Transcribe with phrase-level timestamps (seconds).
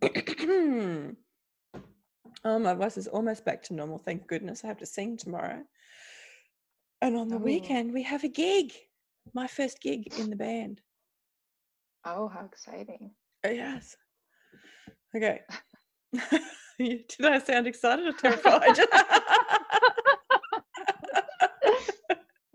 [2.44, 3.98] oh, my voice is almost back to normal.
[3.98, 4.64] Thank goodness.
[4.64, 5.62] I have to sing tomorrow.
[7.00, 7.38] And on the Oh.
[7.38, 8.72] weekend, we have a gig.
[9.34, 10.80] My first gig in the band.
[12.04, 13.10] Oh, how exciting.
[13.44, 13.96] Oh, yes.
[15.14, 15.40] Okay.
[16.78, 18.76] Did I sound excited or terrified?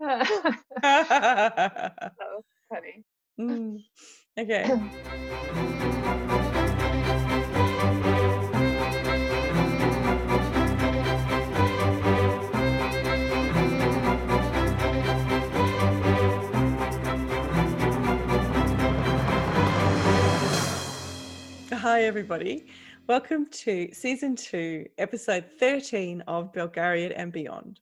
[0.00, 0.38] that
[2.18, 3.04] was funny.
[3.40, 3.78] Mm,
[4.36, 4.64] Okay.
[21.72, 22.66] Hi, everybody.
[23.06, 27.78] Welcome to season two, episode 13 of Belgariad and Beyond.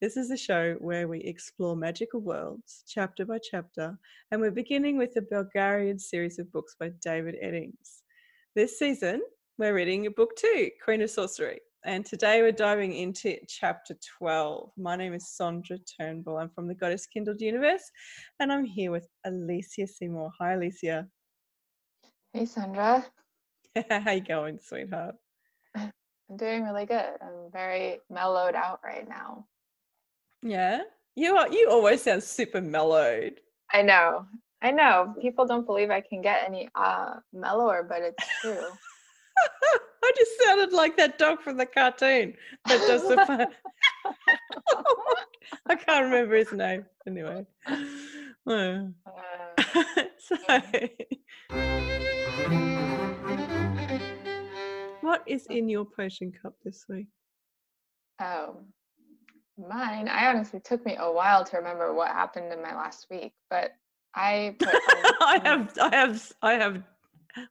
[0.00, 3.98] This is a show where we explore magical worlds chapter by chapter,
[4.30, 8.02] and we're beginning with the Belgariad series of books by David Eddings.
[8.54, 9.22] This season,
[9.58, 14.70] we're reading book two, Queen of Sorcery, and today we're diving into chapter 12.
[14.76, 16.36] My name is Sondra Turnbull.
[16.36, 17.90] I'm from the Goddess Kindled universe,
[18.38, 20.30] and I'm here with Alicia Seymour.
[20.38, 21.08] Hi, Alicia.
[22.32, 23.04] Hey, Sandra.
[23.90, 25.16] How you going, sweetheart?
[25.74, 25.90] I'm
[26.36, 27.16] doing really good.
[27.20, 29.44] I'm very mellowed out right now.
[30.42, 30.82] Yeah,
[31.14, 31.48] you are.
[31.48, 33.40] You always sound super mellowed.
[33.72, 34.26] I know.
[34.62, 35.14] I know.
[35.20, 38.58] People don't believe I can get any uh mellower, but it's true.
[40.04, 42.34] I just sounded like that dog from the cartoon
[42.66, 43.46] that does the fun.
[45.66, 47.46] I can't remember his name anyway.
[48.46, 48.90] Oh.
[49.58, 50.36] Uh, so,
[55.02, 57.06] what is in your potion cup this week?
[58.20, 58.62] oh,
[59.58, 60.08] mine.
[60.08, 63.72] I honestly took me a while to remember what happened in my last week, but
[64.14, 64.68] I put
[65.20, 66.82] I have, I have, I have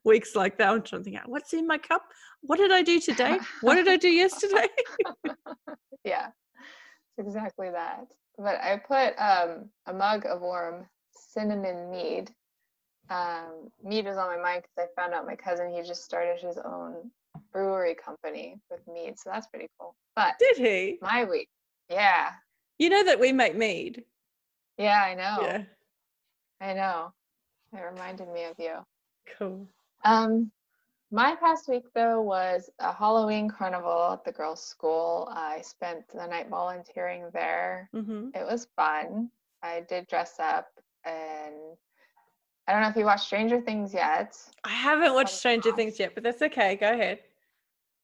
[0.04, 0.68] weeks like that.
[0.70, 2.02] I'm trying to think, out what's in my cup?
[2.42, 3.38] What did I do today?
[3.60, 4.68] What did I do yesterday?
[6.04, 6.28] yeah,
[7.16, 8.06] it's exactly that.
[8.36, 12.30] But I put um, a mug of warm cinnamon mead.
[13.10, 16.38] Um, mead was on my mind because I found out my cousin he just started
[16.40, 17.10] his own
[17.52, 19.94] brewery company with mead, so that's pretty cool.
[20.14, 20.98] But Did he?
[21.00, 21.48] my week,
[21.88, 22.30] yeah,
[22.78, 24.04] You know that we make mead.
[24.76, 25.62] yeah, I know, Yeah,
[26.60, 27.12] I know.
[27.72, 28.76] It reminded me of you.
[29.38, 29.66] cool.
[30.04, 30.50] Um,
[31.10, 35.28] my past week though was a Halloween carnival at the girls' school.
[35.32, 37.88] I spent the night volunteering there.
[37.92, 39.30] hmm It was fun.
[39.62, 40.68] I did dress up
[41.04, 41.54] and
[42.66, 44.36] I don't know if you watched Stranger Things yet.
[44.64, 45.72] I haven't watched Stranger.
[45.72, 46.76] Things yet, but that's okay.
[46.76, 47.20] Go ahead.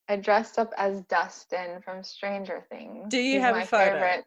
[0.09, 3.07] I dressed up as Dustin from Stranger Things.
[3.09, 3.93] Do you He's have a photo?
[3.93, 4.25] favorite.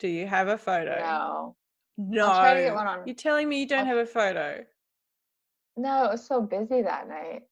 [0.00, 0.96] Do you have a photo?
[0.98, 1.56] No.
[1.96, 2.26] No.
[2.26, 4.64] I'll try to get one on- You're telling me you don't I'll- have a photo?
[5.76, 7.42] No, it was so busy that night.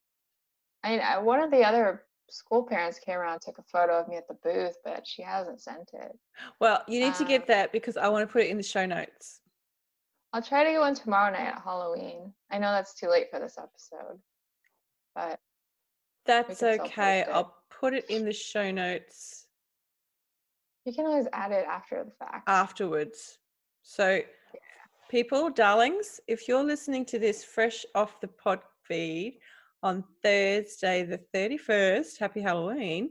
[0.83, 3.99] I mean, I, one of the other school parents came around and took a photo
[4.01, 6.13] of me at the booth, but she hasn't sent it.
[6.61, 8.63] Well, you need to Um, get that because I want to put it in the
[8.63, 9.41] show notes.
[10.33, 12.35] I'll try to get one tomorrow night at Halloween.
[12.51, 14.21] I know that's too late for this episode,
[15.15, 15.41] but
[16.27, 17.25] That's okay.
[17.25, 19.47] I'll put it in the show notes
[20.85, 22.49] you can always add it after the fact.
[22.49, 23.39] afterwards.
[23.83, 24.23] So,
[25.11, 29.39] people, darlings, if you're listening to this fresh off the pod feed
[29.83, 33.11] on Thursday, the 31st, happy Halloween.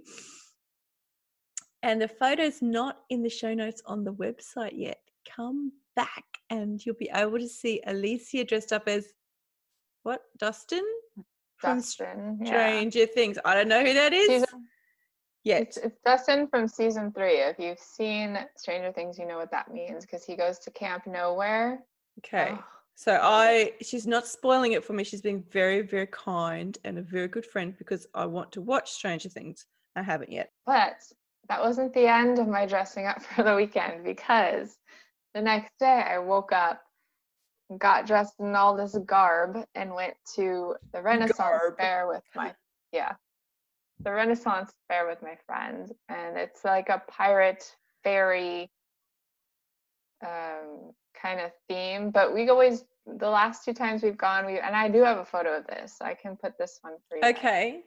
[1.83, 4.99] And the photo's not in the show notes on the website yet.
[5.33, 9.13] Come back and you'll be able to see Alicia dressed up as
[10.03, 10.21] what?
[10.37, 10.83] Dustin?
[11.59, 12.47] From Dustin, yeah.
[12.47, 13.37] Stranger Things.
[13.45, 14.67] I don't know who that is Season,
[15.43, 15.61] yet.
[15.63, 17.35] it's, it's Dustin from season three.
[17.37, 21.05] If you've seen Stranger Things, you know what that means because he goes to Camp
[21.05, 21.79] Nowhere.
[22.19, 22.51] Okay.
[22.53, 22.63] Oh,
[22.95, 25.03] So I she's not spoiling it for me.
[25.03, 28.91] She's being very, very kind and a very good friend because I want to watch
[28.91, 29.65] Stranger Things.
[29.95, 30.51] I haven't yet.
[30.65, 31.01] But
[31.49, 34.77] that wasn't the end of my dressing up for the weekend because
[35.33, 36.81] the next day I woke up,
[37.77, 41.77] got dressed in all this garb, and went to the Renaissance Garb.
[41.77, 42.53] Fair with my
[42.91, 43.13] yeah,
[44.03, 48.69] the Renaissance Fair with my friends, and it's like a pirate fairy
[50.25, 52.11] um, kind of theme.
[52.11, 55.25] But we always the last two times we've gone, we and I do have a
[55.25, 55.97] photo of this.
[56.01, 57.23] I can put this one for you.
[57.23, 57.81] Okay.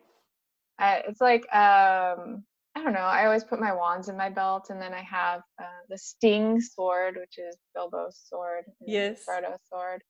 [0.78, 3.00] Uh, it's like um, I don't know.
[3.00, 6.60] I always put my wands in my belt, and then I have uh, the Sting
[6.60, 9.24] sword, which is Bilbo's sword, and Yes.
[9.24, 10.02] Frodo's sword,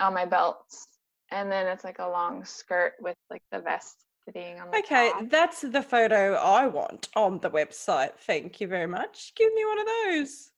[0.00, 0.86] on my belts,
[1.30, 5.10] and then it's like a long skirt with like the vest sitting on the Okay,
[5.10, 5.28] top.
[5.30, 8.14] that's the photo I want on the website.
[8.26, 9.32] Thank you very much.
[9.36, 10.50] Give me one of those.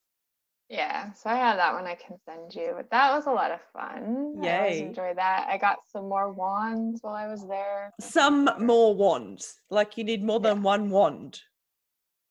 [0.70, 3.50] Yeah, so I have that one I can send you, but that was a lot
[3.50, 4.36] of fun.
[4.40, 5.48] I always enjoy that.
[5.50, 7.92] I got some more wands while I was there.
[8.00, 9.60] Some more wands.
[9.68, 10.50] Like you need more Yeah.
[10.54, 11.40] than one wand.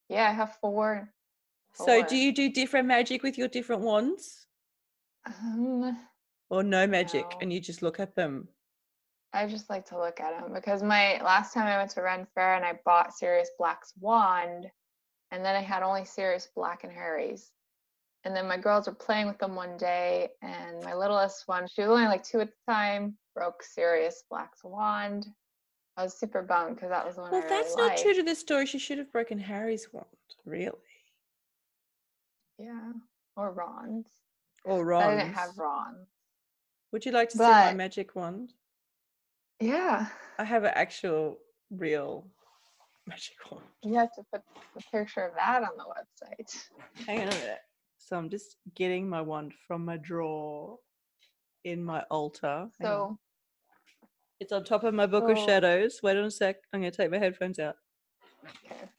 [0.08, 1.14] Yeah, I have four.
[1.74, 4.48] So do you do different magic with your different wands?
[5.26, 6.00] Um,
[6.50, 7.38] Or no magic No.
[7.42, 8.48] and you just look at them?
[9.34, 12.26] I just like to look at them because my last time I went to Ren
[12.34, 14.72] Fair and I bought Sirius Black's wand,
[15.32, 17.52] and then I had only Sirius Black and Harry's.
[18.30, 21.82] And then my girls were playing with them one day, and my littlest one, she
[21.82, 25.26] was only like two at the time, broke Sirius Black's wand.
[25.98, 28.04] I was super bummed because that was the one Well, I really that's not liked.
[28.04, 28.68] true to the story.
[28.68, 30.06] She should have broken Harry's wand,
[30.46, 30.78] really.
[32.60, 32.92] Yeah,
[33.36, 34.06] or Ron's.
[34.64, 35.96] Or But I didn't have Ron.
[36.92, 38.54] Would you like to see my magic wand?
[39.60, 40.06] Yeah,
[40.38, 41.40] I have an actual,
[41.72, 42.28] real
[43.08, 43.66] magic wand.
[43.82, 44.44] you have to put
[44.78, 46.68] a picture of that on the website.
[47.08, 47.58] Hang on a minute.
[48.00, 50.78] So I'm just getting my wand from my drawer
[51.64, 52.68] in my altar.
[52.80, 53.10] Hang on.
[53.10, 53.20] So
[54.40, 55.46] it's on top of my book of oh.
[55.46, 56.00] shadows.
[56.02, 56.56] Wait on a sec.
[56.74, 57.76] I'm going to take my headphones out.
[58.66, 58.90] okay.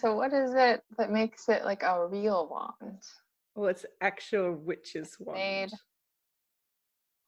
[0.00, 3.02] So what is it that makes it like a real wand?
[3.54, 5.38] well, it's actual witch's wand.
[5.38, 5.72] Made-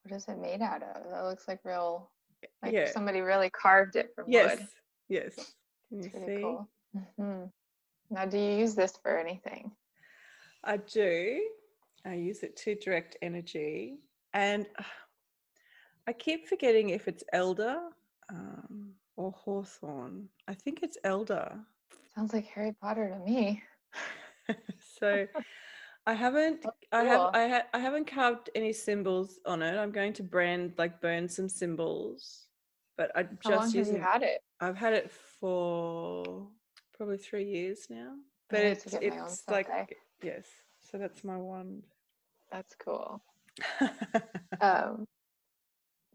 [0.02, 1.10] What is it made out of?
[1.10, 2.10] That looks like real,
[2.62, 2.90] like yeah.
[2.90, 4.58] somebody really carved it from Yes.
[4.58, 4.68] wood.
[5.08, 5.34] Yes.
[5.36, 5.54] Yes.
[5.88, 6.42] Can you pretty see?
[6.42, 6.68] cool.
[6.94, 7.44] Hmm
[8.10, 9.72] Now, do you use this for anything?
[10.64, 11.40] I do.
[12.04, 13.98] I use it to direct energy.
[14.34, 14.66] And
[16.06, 17.78] I keep forgetting if it's elder
[18.30, 20.28] um, or hawthorn.
[20.46, 21.58] I think it's elder.
[22.14, 23.62] Sounds like Harry Potter to me.
[24.98, 25.26] so
[26.06, 27.30] I haven't That's I have.
[27.34, 29.76] I, ha- I haven't carved any symbols on it.
[29.76, 32.46] I'm going to brand like burn some symbols.
[32.96, 34.40] But I just How long just have using you had it?
[34.60, 35.10] I've had it
[35.40, 36.48] for
[36.98, 38.14] probably three years now.
[38.50, 39.86] But it's get my own it's like someday.
[40.22, 40.46] yes.
[40.90, 41.84] So that's my wand.
[42.52, 43.22] That's cool.
[44.60, 45.06] Um,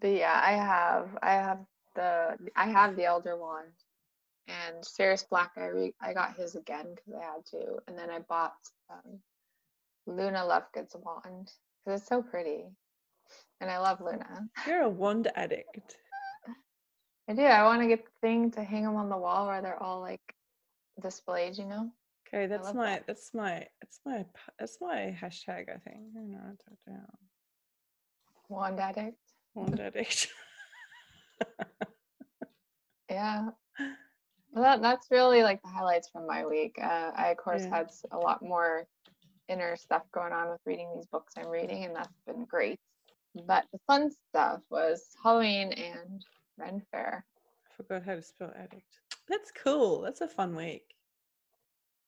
[0.02, 1.60] but yeah, I have I have
[1.96, 3.72] the I have the Elder Wand,
[4.50, 5.52] and Sirius Black.
[5.56, 8.58] I re, I got his again because I had to, and then I bought
[8.90, 9.20] um,
[10.06, 11.52] Luna Lovegood's wand
[11.86, 12.66] because it's so pretty,
[13.62, 14.50] and I love Luna.
[14.68, 15.96] You're a wand addict.
[17.30, 17.44] I do.
[17.44, 20.02] I want to get the thing to hang them on the wall where they're all
[20.02, 20.36] like
[21.02, 21.58] displayed.
[21.58, 21.92] You know.
[22.28, 23.08] Okay, that's my that.
[23.08, 24.26] that's my that's my
[24.60, 25.70] that's my hashtag.
[25.70, 25.98] I think.
[26.18, 27.08] I know write that down.
[28.50, 29.18] Wand addict.
[29.56, 30.28] Wand addict.
[33.10, 33.50] Yeah.
[34.52, 36.76] Well, that, that's really like the highlights from my week.
[36.82, 37.78] Uh, I, of course, Yeah.
[37.78, 38.88] had a lot more
[39.50, 42.80] inner stuff going on with reading these books I'm reading, and that's been great.
[43.46, 46.24] But the fun stuff was Halloween and
[46.58, 47.26] Ren Fair.
[47.70, 49.00] I forgot how to spell addict.
[49.30, 50.02] That's cool.
[50.02, 50.84] That's a fun week.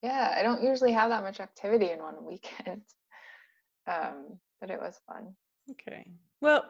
[0.02, 2.82] Yeah, I don't usually have that much activity in one weekend,
[3.88, 5.36] um, but it was fun.
[5.72, 6.06] Okay.
[6.42, 6.64] Well,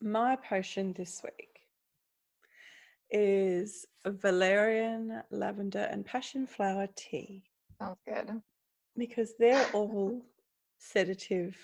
[0.00, 1.60] my potion this week
[3.10, 7.42] is valerian, lavender, and passion flower tea
[7.80, 8.40] Sounds good.
[8.96, 10.22] because they're all
[10.78, 11.56] sedative.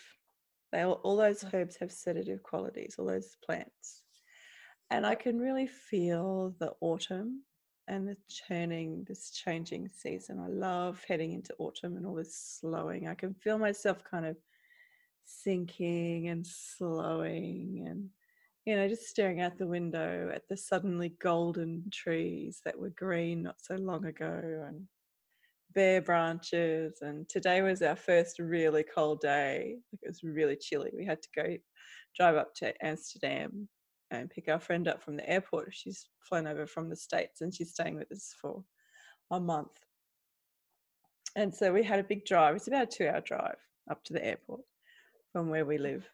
[0.73, 4.03] They all, all those herbs have sedative qualities, all those plants.
[4.91, 7.43] And I can really feel the autumn
[7.87, 8.17] and the
[8.49, 10.41] turning, this changing season.
[10.41, 13.09] I love heading into autumn and all this slowing.
[13.09, 14.37] I can feel myself kind of
[15.25, 18.09] sinking and slowing and
[18.65, 23.43] you know just staring out the window at the suddenly golden trees that were green
[23.43, 24.87] not so long ago and
[25.73, 31.05] bare branches and today was our first really cold day it was really chilly we
[31.05, 31.57] had to go
[32.17, 33.69] drive up to amsterdam
[34.11, 35.73] and pick our friend up from the airport.
[35.73, 38.65] She's flown over from the states and she's staying with us for
[39.31, 39.79] a month.
[41.37, 42.57] And so we had a big drive.
[42.57, 43.59] It's about a two hour drive
[43.91, 44.63] up to the airport
[45.33, 46.09] from where we live.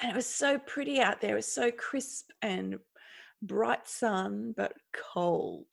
[0.00, 1.32] And it was so pretty out there.
[1.32, 2.78] It was so crisp and
[3.42, 5.66] bright sun but cold.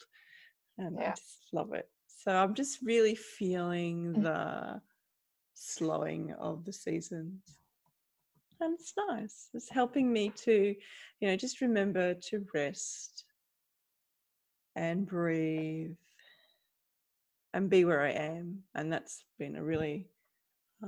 [0.77, 1.87] And i just love it.
[2.07, 4.23] So i'm just really feeling Mm.
[4.23, 4.81] the
[5.53, 7.41] slowing of the seasons
[8.61, 10.75] and it's nice it's helping me to
[11.19, 13.25] you know just remember to rest
[14.75, 15.95] and breathe
[17.53, 20.07] and be where i am and that's been a really
[20.83, 20.87] uh,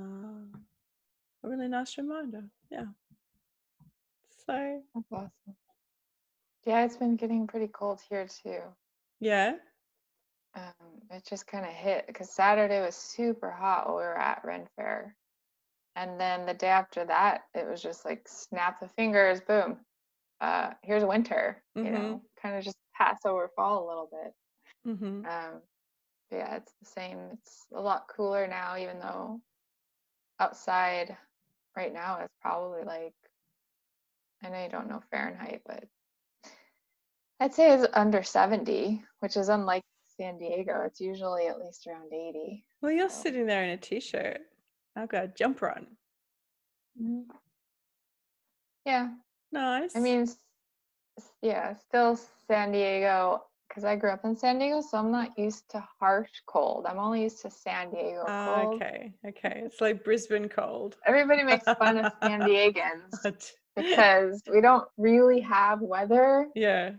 [1.44, 2.84] a really nice reminder yeah
[4.46, 5.30] so That's awesome.
[6.66, 8.60] Yeah, it's been getting pretty cold here too.
[9.20, 9.54] yeah
[10.54, 10.72] Um,
[11.10, 14.66] it just kind of hit because Saturday was super hot while we were at Ren
[14.76, 15.16] Fair.
[15.96, 19.78] And then the day after that, it was just like snap the fingers, boom.
[20.40, 21.92] Uh, here's winter, you Mhm.
[21.92, 24.34] know, kind of just pass over fall a little bit.
[24.84, 25.62] hmm Um,
[26.30, 27.18] yeah, it's the same.
[27.34, 29.40] It's a lot cooler now, even though
[30.40, 31.16] outside
[31.76, 33.14] right now it's probably like
[34.42, 35.88] I know you don't know Fahrenheit, but
[37.40, 39.82] I'd say it's under 70, which is unlike
[40.16, 40.82] San Diego.
[40.82, 42.64] It's usually at least around 80.
[42.82, 44.40] Well, you're So- sitting there in a t-shirt.
[44.40, 44.53] I've
[45.06, 45.86] got a jumper on.
[48.86, 49.08] Yeah,
[49.52, 49.96] Nice.
[49.96, 50.28] I mean,
[51.42, 55.68] yeah, still San Diego because I grew up in San Diego, so I'm not used
[55.70, 56.86] to harsh cold.
[56.86, 58.74] I'm only used to San Diego Ah, cold.
[58.82, 59.62] okay, okay.
[59.64, 60.96] It's like Brisbane cold.
[61.06, 66.48] Everybody makes fun of San Diegans because we don't really have weather.
[66.54, 66.92] yeah,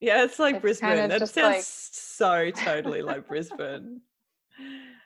[0.00, 0.22] yeah.
[0.24, 1.08] It's like It's Brisbane.
[1.08, 4.00] That sounds like- so totally like Brisbane.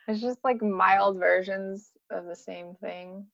[0.08, 3.26] It's just like mild versions of the same thing.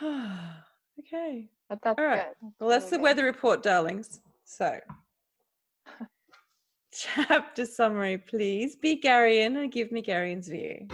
[0.02, 1.48] okay.
[1.68, 2.24] But that's All right.
[2.40, 2.52] good.
[2.60, 3.02] Well, that's really the good.
[3.02, 4.20] weather report, darlings.
[4.44, 4.78] So,
[6.92, 8.76] chapter summary, please.
[8.76, 10.86] Be Garion and give me Garion's view.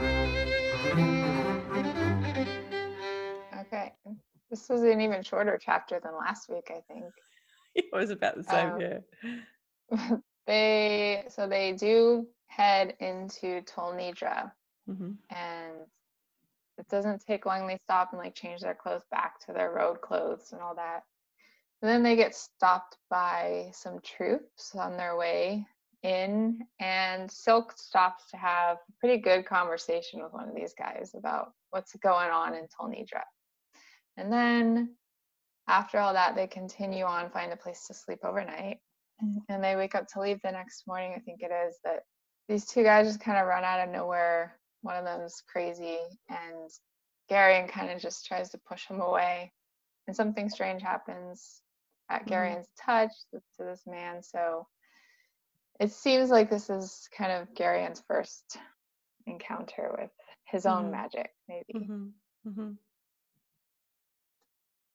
[3.61, 3.93] Okay.
[4.51, 7.05] This was an even shorter chapter than last week, I think.
[7.77, 10.17] It was about the same, Um, yeah.
[10.49, 14.51] they so they do head into Tolnedra
[14.87, 15.77] hmm and
[16.81, 20.01] it doesn't take long they stop and like change their clothes back to their road
[20.01, 21.03] clothes and all that.
[21.83, 25.67] And then they get stopped by some troops on their way
[26.03, 31.13] in and silk stops to have a pretty good conversation with one of these guys
[31.17, 33.23] about what's going on in Tolnedra
[34.17, 34.95] and then
[35.69, 38.79] after all that they continue on find a place to sleep overnight.
[39.49, 42.05] And they wake up to leave the next morning i think it is that
[42.49, 46.71] these two guys just kind of run out of nowhere one of them's crazy and
[47.31, 49.53] Garion kind of just tries to push him away
[50.07, 51.63] and something strange happens
[52.09, 52.29] at Mhm.
[52.29, 54.67] Garion's touch to this man so
[55.79, 58.59] it seems like this is kind of Garion's first
[59.27, 60.11] encounter with
[60.45, 60.91] his own Mhm.
[60.93, 62.09] magic maybe hmm
[62.45, 62.73] hmm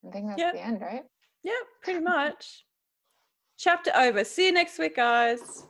[0.08, 0.54] i think that's Yep.
[0.54, 1.06] the end right
[1.44, 2.66] Yeah, pretty much.
[3.58, 4.24] Chapter over.
[4.26, 5.64] See you next week, guys.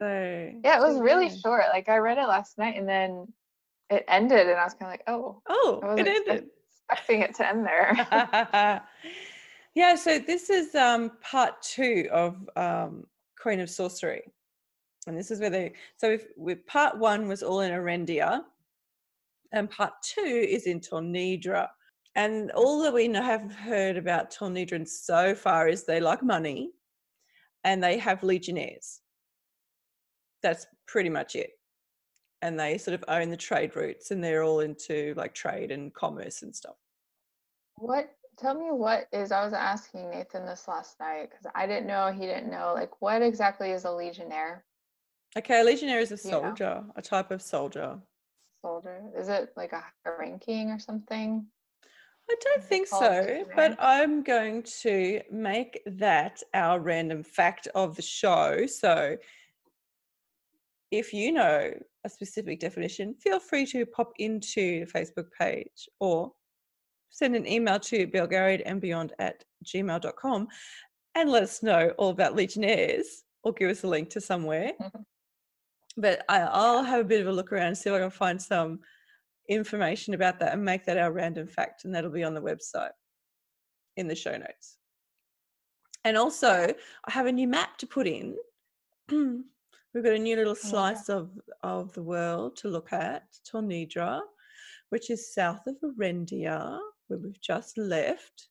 [0.00, 1.36] So yeah it was really yeah.
[1.42, 3.26] short like i read it last night and then
[3.88, 6.46] it ended and i was kind of like oh Oh, I it ended.
[6.88, 8.82] expecting it to end there
[9.76, 13.06] yeah, so this is um part two of um
[13.38, 14.22] Queen of Sorcery.
[15.06, 18.40] And this is where they so if with part one was all in Arendia,
[19.52, 21.68] and part two is in Tolnedra.
[22.14, 26.70] And all that we have heard about Tolnedran so far is they like money
[27.62, 29.02] and they have legionnaires.
[30.46, 31.58] That's pretty much it.
[32.40, 35.92] And they sort of own the trade routes and they're all into like trade and
[35.92, 36.76] commerce and stuff.
[37.78, 38.10] What?
[38.38, 39.32] Tell me what is.
[39.32, 42.12] I was asking Nathan this last night because I didn't know.
[42.12, 42.74] He didn't know.
[42.76, 44.64] Like, what exactly is a legionnaire
[45.36, 46.40] Okay, a legionnaire is a You know.
[46.42, 47.98] soldier, a type of soldier.
[48.62, 49.02] soldier?
[49.18, 51.44] Is it like a, a ranking or something?
[52.30, 58.02] I don't think so, but I'm going to make that our random fact of the
[58.02, 58.66] show.
[58.66, 59.16] So
[60.90, 61.72] if you know
[62.04, 66.32] a specific definition, feel free to pop into the Facebook page or
[67.10, 70.48] send an email to belgariadandbeyond at gmail.com
[71.14, 74.72] and let us know all about Legionnaires or give us a link to somewhere.
[74.80, 75.02] Mm-hmm.
[75.96, 78.10] but I, I'll have a bit of a look around and see if I can
[78.10, 78.80] find some
[79.48, 82.90] information about that and make that our random fact, and that'll be on the website
[83.96, 84.76] in the show notes.
[86.04, 86.72] And also,
[87.06, 88.36] I have a new map to put in.
[89.96, 91.30] We've got a new little slice of,
[91.62, 94.20] of the world to look at, Tolnedra,
[94.90, 98.48] which is south of Arendia, where we've just left.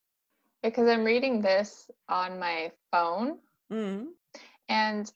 [0.63, 3.37] Because I'm reading this on my phone
[3.71, 4.05] Mm.
[4.69, 5.11] and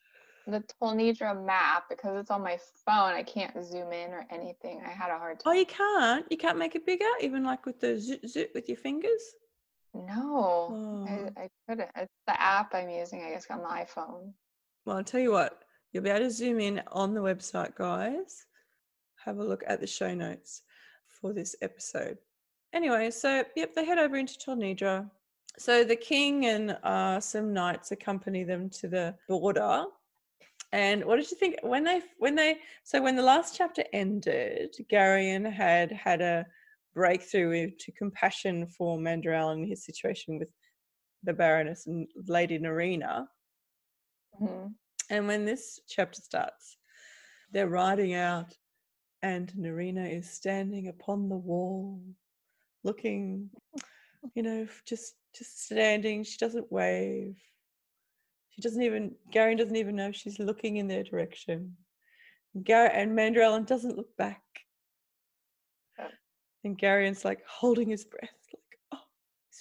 [0.45, 4.83] the Tolnedra map, because it's on my phone, I can't zoom in or anything.
[4.85, 5.51] I had a hard time.
[5.51, 6.27] Oh, you can't?
[6.29, 9.21] You can't make it bigger, even like with the zoot zoot with your fingers?
[9.95, 11.07] No, Oh.
[11.09, 11.89] I, I couldn't.
[11.95, 14.33] It's the app I'm using, I guess, on the iPhone.
[14.85, 18.45] Well, I'll tell you what, you'll be able to zoom in on the website, guys.
[19.25, 20.63] Have a look at the show notes
[21.07, 22.17] for this episode.
[22.73, 25.09] Anyway, so yep, they head over into Tolnedra.
[25.57, 29.85] So the king and uh, some knights accompany them to the border.
[30.71, 34.75] And what did you think when they when they so when the last chapter ended,
[34.91, 36.45] Garion had had a
[36.93, 40.51] breakthrough to compassion for Mandaral and his situation with
[41.23, 43.25] the Baroness and Lady Nerina.
[44.39, 44.75] Mhm.
[45.09, 46.77] And when this chapter starts,
[47.51, 48.53] they're riding out,
[49.21, 52.01] and Nerina is standing upon the wall,
[52.83, 53.49] looking,
[54.35, 56.23] you know, just just standing.
[56.23, 57.35] She doesn't wave.
[58.51, 61.75] She doesn't even Gary doesn't even know she's looking in their direction.
[62.63, 64.41] Gary and Mandorallen doesn't look back.
[66.63, 68.48] And Garion's like holding his breath,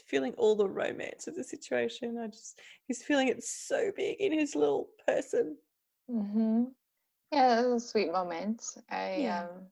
[0.06, 2.18] feeling all the romance of the situation.
[2.18, 5.56] I just he's feeling it so big in his little person.
[6.08, 6.64] hmm
[7.32, 8.64] Yeah, that was a sweet moment.
[8.90, 9.42] I Yeah.
[9.44, 9.66] um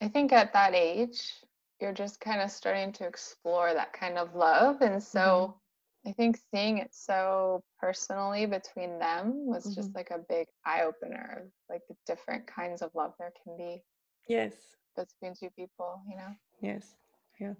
[0.00, 1.32] I think at that age,
[1.80, 4.82] you're just kind of starting to explore that kind of love.
[4.82, 5.60] And so
[6.06, 9.94] I think seeing it so personally between them was just Mhm.
[9.94, 13.82] like a big eye opener of like the different kinds of love there can be
[14.28, 14.76] Yes.
[14.96, 16.34] between two people, you know?
[16.60, 16.94] Yes.
[17.40, 17.54] Yeah.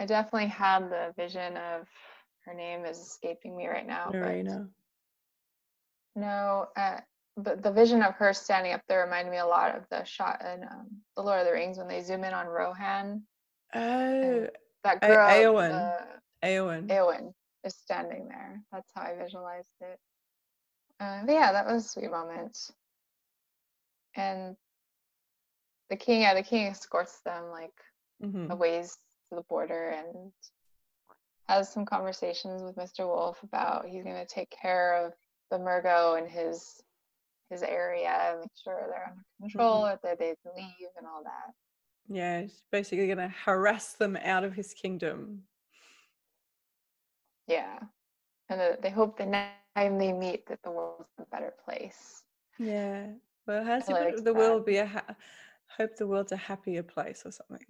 [0.00, 1.86] I definitely had the vision of
[2.46, 4.10] her name is escaping me right now.
[4.10, 4.22] but-
[6.16, 7.00] No, uh,
[7.36, 10.42] but the vision of her standing up there reminded me a lot of the shot
[10.44, 13.26] in um, The Lord of the Rings when they zoom in on Rohan.
[13.74, 14.48] Oh,
[14.84, 15.70] That A- girl, Eowyn.
[15.70, 16.86] uh, Eowyn.
[16.88, 18.62] Eowyn, is standing there.
[18.72, 20.00] That's how I visualized it.
[20.98, 22.70] Uh, but yeah, that was a sweet moment.
[24.16, 24.56] And
[25.90, 27.78] the king, yeah, the king escorts them like
[28.22, 28.50] Mhm.
[28.50, 28.96] a ways
[29.30, 30.32] to the border and
[31.48, 33.06] has some conversations with Mr.
[33.06, 35.12] Wolf about he's going to take care of
[35.50, 36.80] the Murgo and his
[37.50, 41.52] his area, make sure they're under control, that they leave and all that.
[42.08, 45.42] Yeah, he's basically going to harass them out of his kingdom.
[47.48, 47.80] Yeah,
[48.48, 52.22] and that they hope the next time they meet that the world's a better place.
[52.60, 53.06] Yeah.
[53.48, 54.34] Well, how's liked the that.
[54.34, 55.16] world be a ha-
[55.76, 57.66] hope the world's a happier place or something?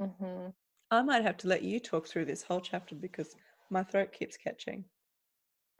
[0.00, 0.48] hmm
[0.90, 3.34] I might have to let you talk through this whole chapter because
[3.70, 4.84] my throat keeps catching.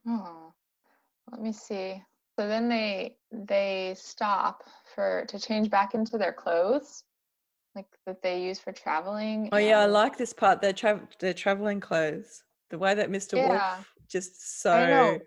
[0.09, 0.53] Oh,
[1.31, 2.03] let me see.
[2.39, 7.05] So then they they stop for to change back into their clothes,
[7.75, 9.49] like that they use for traveling.
[9.53, 10.61] Oh yeah, I like this part.
[10.61, 12.43] They're tra- they're traveling clothes.
[12.71, 13.37] The way that Mr.
[13.37, 13.49] Yeah.
[13.49, 15.21] Wolf just so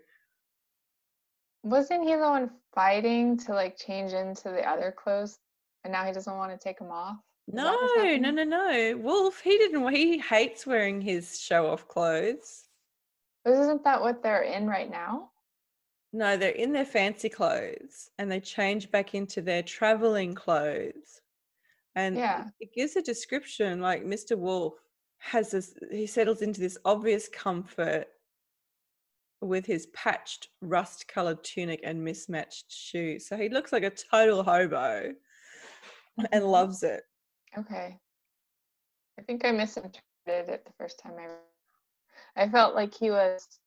[1.62, 5.38] Wasn't he the one fighting to like change into the other clothes,
[5.84, 7.16] and now he doesn't want to take them off?
[7.52, 7.76] No,
[8.16, 8.96] no, no, no.
[8.98, 9.86] Wolf, he didn't.
[9.94, 12.64] He hates wearing his show-off clothes.
[13.46, 15.30] Isn't that what they're in right now?
[16.12, 21.20] No, they're in their fancy clothes and they change back into their traveling clothes.
[21.94, 22.48] And it- Yeah.
[22.60, 24.36] it gives a description like Mr.
[24.36, 24.74] Wolf
[25.18, 28.08] has this, he settles into this obvious comfort
[29.40, 33.26] with his patched, rust colored tunic and mismatched shoes.
[33.26, 35.14] So he looks like a total hobo
[36.32, 37.04] and loves it.
[37.58, 37.98] Okay.
[39.18, 41.28] I think I misinterpreted it the first time I.
[42.36, 43.58] I felt like he was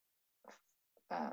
[1.11, 1.31] uh,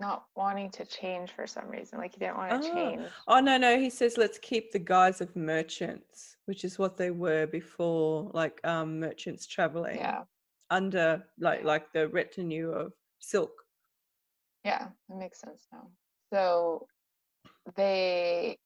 [0.00, 1.98] not wanting to change for some reason.
[1.98, 3.10] Like he didn't want to Ah, change.
[3.28, 7.10] Oh no, no, he says let's keep the guise of merchants, which is what they
[7.10, 10.24] were before, like um merchants traveling Yeah.
[10.70, 13.52] under like like the retinue of silk.
[14.64, 15.88] Yeah, that makes sense now.
[16.32, 16.86] So
[17.76, 18.58] they,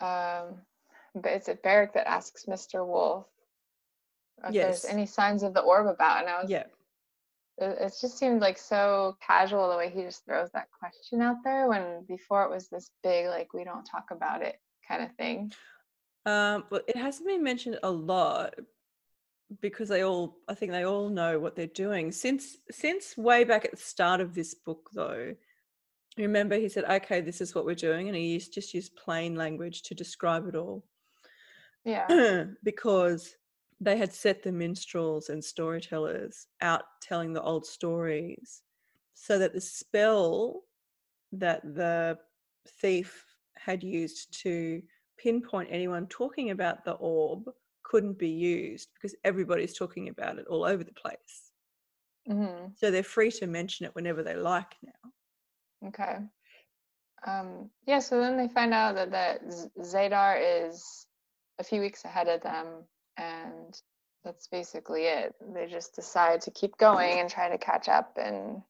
[0.00, 0.62] um,
[1.14, 2.86] but it's it Barak that asks Mr.
[2.86, 3.26] Wolf
[4.44, 4.82] if Yes.
[4.82, 6.64] there's any signs of the orb about, and I was, Yeah.
[7.58, 11.36] it, it just seemed like so casual the way he just throws that question out
[11.44, 15.14] there when before it was this big like we don't talk about it kind of
[15.16, 15.52] thing.
[16.26, 18.54] Um, but it hasn't been mentioned a lot
[19.60, 22.12] because they all, I think they all know what they're doing.
[22.12, 25.34] Since since way back at the start of this book, though,
[26.16, 29.34] remember he said, "Okay, this is what we're doing," and he used, just used plain
[29.34, 30.84] language to describe it all.
[31.84, 32.44] Yeah.
[32.64, 33.36] because
[33.80, 38.62] they had set the minstrels and storytellers out telling the old stories
[39.14, 40.62] so that the spell
[41.32, 42.18] that the
[42.80, 43.24] thief
[43.56, 44.82] had used to
[45.18, 47.44] pinpoint anyone talking about the orb
[47.82, 51.52] couldn't be used because everybody's talking about it all over the place.
[52.26, 55.88] hmm So they're free to mention it whenever they like now.
[55.88, 56.18] Okay.
[57.26, 61.06] Um, yeah, so then they find out that, that Z- Zedar is
[61.60, 62.66] a few weeks ahead of them,
[63.16, 63.80] and
[64.24, 65.34] that's basically it.
[65.54, 68.62] They just decide to keep going and try to catch up and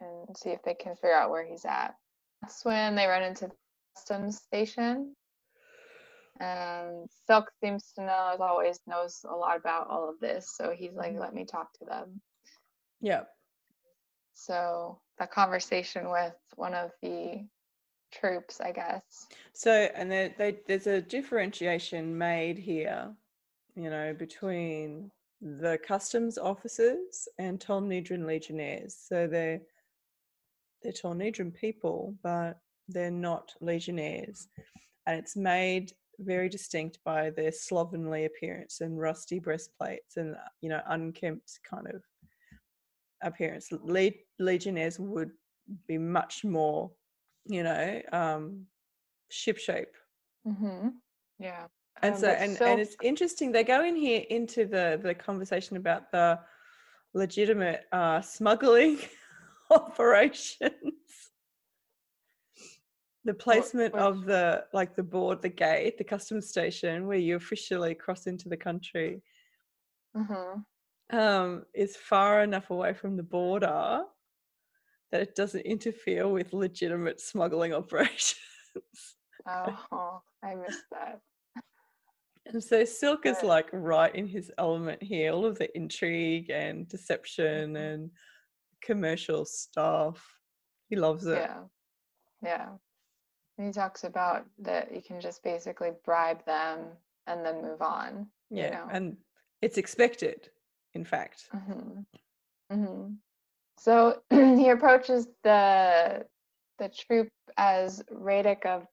[0.00, 1.94] and see if they can figure out where he's at.
[2.42, 3.52] That's when they run into the
[3.94, 5.14] customs station.
[6.40, 10.52] And Silk seems to know, as always, knows a lot about all of this.
[10.54, 12.20] So he's like, let me talk to them.
[13.00, 13.22] Yeah.
[14.34, 17.46] So that conversation with one of the
[18.20, 19.26] troops, I guess.
[19.52, 23.12] So, and there, they, there's a differentiation made here,
[23.74, 28.96] you know, between the customs officers and Tolnedran legionnaires.
[28.96, 29.60] So they're
[30.82, 34.48] they're Tolnedran people, but they're not legionnaires,
[35.06, 40.80] and it's made very distinct by their slovenly appearance and rusty breastplates and you know
[40.88, 42.02] unkempt kind of
[43.22, 43.68] appearance.
[43.72, 45.30] Le- legionnaires would
[45.88, 46.90] be much more,
[47.46, 48.66] you know, um,
[49.30, 49.94] ship shape.
[50.46, 50.88] Mm-hmm.
[51.38, 51.66] Yeah.
[52.02, 53.52] And Um, so, and, Silk, and it's interesting.
[53.52, 56.40] They go in here into the the conversation about the
[57.14, 58.98] legitimate uh, smuggling
[59.70, 60.92] operations.
[63.24, 67.36] The placement which- of the like the board, the gate, the customs station where you
[67.36, 69.22] officially cross into the country
[70.16, 70.64] Mhm.
[71.12, 74.04] um, is far enough away from the border
[75.12, 78.36] that it doesn't interfere with legitimate smuggling operations.
[79.46, 81.20] Oh, I missed that.
[82.46, 86.86] And so Silk is like right in his element here, all of the intrigue and
[86.88, 87.94] deception Mhm.
[87.94, 88.10] and
[88.82, 90.22] commercial stuff.
[90.88, 91.38] He loves it.
[91.38, 91.64] Yeah.
[92.42, 92.68] Yeah.
[93.56, 96.88] And he talks about that you can just basically bribe them
[97.26, 98.30] and then move on.
[98.50, 98.88] you Yeah, know?
[98.90, 99.16] And
[99.62, 100.50] it's expected,
[100.92, 101.48] in fact.
[101.50, 102.00] hmm
[102.70, 103.14] hmm
[103.84, 106.24] So he approaches the
[106.78, 108.86] the troop as Radek of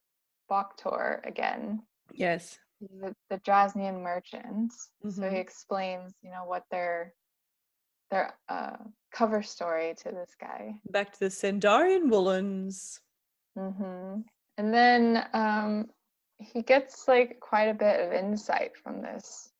[0.50, 2.58] Boktor again, Yes.
[2.80, 4.90] the, the Drasnian merchants.
[5.08, 5.40] So he Mhm.
[5.40, 7.14] explains, you know, what their
[8.10, 8.76] their uh,
[9.14, 10.74] cover story to this guy.
[10.90, 13.00] Back to the Sendarian woolens.
[13.56, 14.20] hmm
[14.58, 15.86] And then um,
[16.36, 19.50] he gets like quite a bit of insight from this,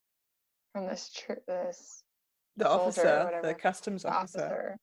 [0.74, 2.04] from this tr- this
[2.58, 4.38] The officer, the customs officer.
[4.44, 4.76] officer.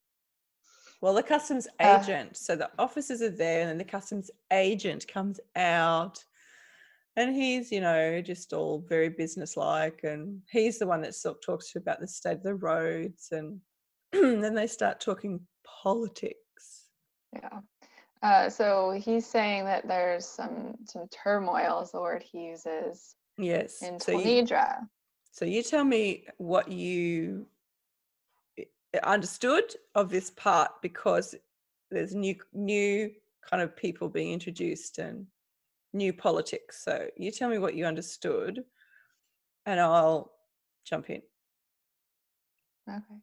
[1.01, 2.35] Well, the customs Uh, agent.
[2.37, 6.23] so the officers are there, and then the customs agent comes out,
[7.15, 11.41] and he's, you know, just all very businesslike, and he's the one that sort of
[11.41, 13.61] talks to about the state of the roads, and
[14.11, 16.89] then they start talking politics.
[17.33, 17.59] Yeah.
[18.21, 23.81] Uh, so he's saying that there's some some turmoil is the word he uses Yes.
[23.81, 24.45] in So you,
[25.31, 27.47] so you tell me what you
[29.03, 29.63] understood
[29.95, 31.35] of this part because
[31.91, 33.11] there's new new
[33.49, 35.25] kind of people being introduced and
[35.93, 36.83] new politics.
[36.83, 38.63] So you tell me what you understood,
[39.65, 40.31] and I'll
[40.85, 41.21] jump in.
[42.87, 43.21] Okay.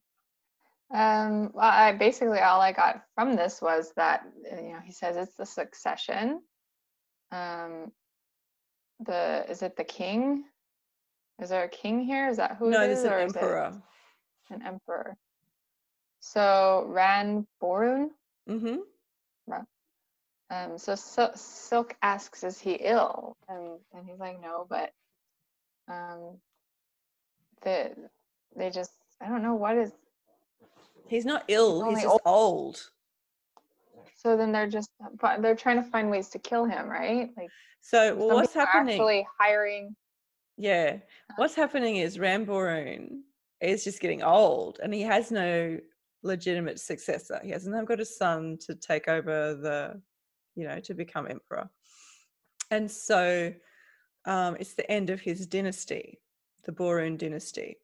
[0.95, 4.93] Um, well, I basically all I got from this was that uh, you know he
[4.93, 6.41] says it's the succession.
[7.33, 7.91] Um,
[9.01, 10.45] the is it the king?
[11.43, 12.29] Is there a king here?
[12.29, 13.83] Is that who no, it there's is, an or is it emperor.
[14.51, 15.17] an emperor?
[16.33, 18.09] So Ran Borune.
[18.51, 18.79] Mm-hmm.
[20.49, 24.93] Um, so Sil- Silk asks, "Is he ill?" And and he's like, "No, but
[25.89, 26.39] um,
[27.63, 27.91] the
[28.57, 29.93] they just I don't know what is
[31.09, 31.83] He's not ill.
[31.85, 32.91] He's only just old.
[34.17, 34.91] So then they're just
[35.41, 37.31] they're trying to find ways to kill him, right?
[37.37, 38.95] Like So well, what's happening?
[38.95, 39.95] Actually hiring.
[40.57, 40.99] Yeah.
[41.37, 43.21] What's happening is Ramboron
[43.61, 45.79] is just getting old and he has no
[46.27, 47.41] legitimate successor.
[47.43, 50.01] He hasn't got a son to take over the,
[50.55, 51.69] you know, to become emperor.
[52.71, 53.53] And so
[54.27, 56.21] um, it's the end of his dynasty,
[56.65, 57.77] the Borune dynasty.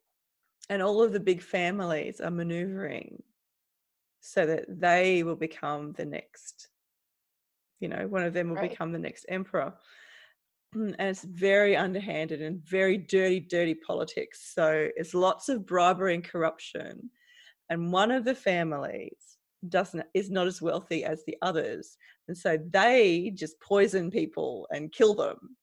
[0.69, 3.23] And all of the big families are maneuvering
[4.21, 6.69] so that they will become the next,
[7.81, 8.71] you know, one of them will Right.
[8.71, 9.75] become the next emperor.
[10.75, 14.53] Mm, and it's very underhanded and very dirty, dirty politics.
[14.55, 17.11] So it's lots of bribery and corruption.
[17.71, 21.97] And one of the families doesn't is not as wealthy as the others,
[22.29, 25.57] and so they just poison people and kill them.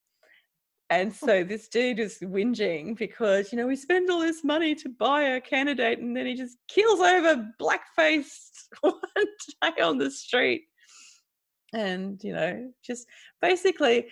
[0.90, 1.26] And oh.
[1.26, 5.22] so this dude is whinging because you know we spend all this money to buy
[5.22, 10.64] a candidate, and then he just kills over black-faced one day on the street,
[11.74, 13.06] and you know just
[13.42, 14.08] basically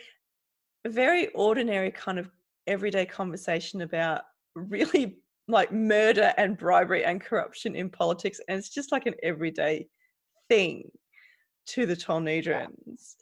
[0.86, 2.30] a very ordinary kind of
[2.67, 4.21] everyday conversation about
[4.56, 5.17] really
[5.48, 9.88] like murder and bribery and corruption in politics and it's just like an everyday
[10.50, 10.90] thing
[11.68, 13.16] to the Tolnedrans.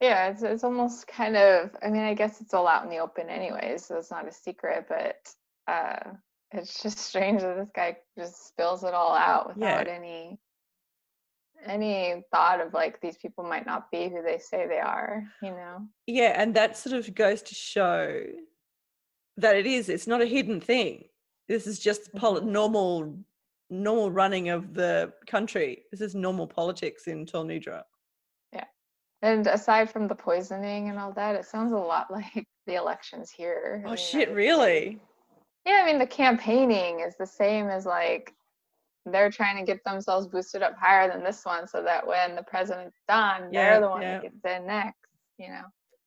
[0.00, 2.98] Yeah, it's it's almost kind of I mean, I guess it's all out in the
[2.98, 5.16] open anyway, so it's not a secret, but
[5.66, 6.12] uh
[6.52, 9.78] it's just strange that this guy just spills it all out Yeah.
[9.78, 10.38] without any
[11.66, 15.50] any thought of like these people might not be who they say they are, you
[15.50, 15.88] know?
[16.06, 18.22] Yeah, and that sort of goes to show
[19.36, 21.08] that it is it's not a hidden thing.
[21.48, 22.44] This is just Mhm.
[22.44, 23.18] normal
[23.70, 25.84] normal running of the country.
[25.90, 27.84] This is normal politics in Tolnedra.
[29.20, 33.32] And aside from the poisoning and all that, it sounds a lot like the elections
[33.32, 33.82] here.
[33.84, 35.00] Oh shit, really?
[35.66, 38.32] Yeah, I mean the campaigning is the same as like
[39.06, 42.44] they're trying to get themselves boosted up higher than this one so that when the
[42.44, 44.20] president's done, Yeah, they're the one yeah.
[44.20, 45.00] that gets in next,
[45.36, 45.64] you know.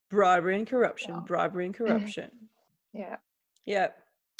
[0.09, 1.75] Bribery and corruption, So- bribery and
[2.11, 2.31] corruption.
[2.93, 3.17] Yeah.
[3.65, 3.89] Yeah.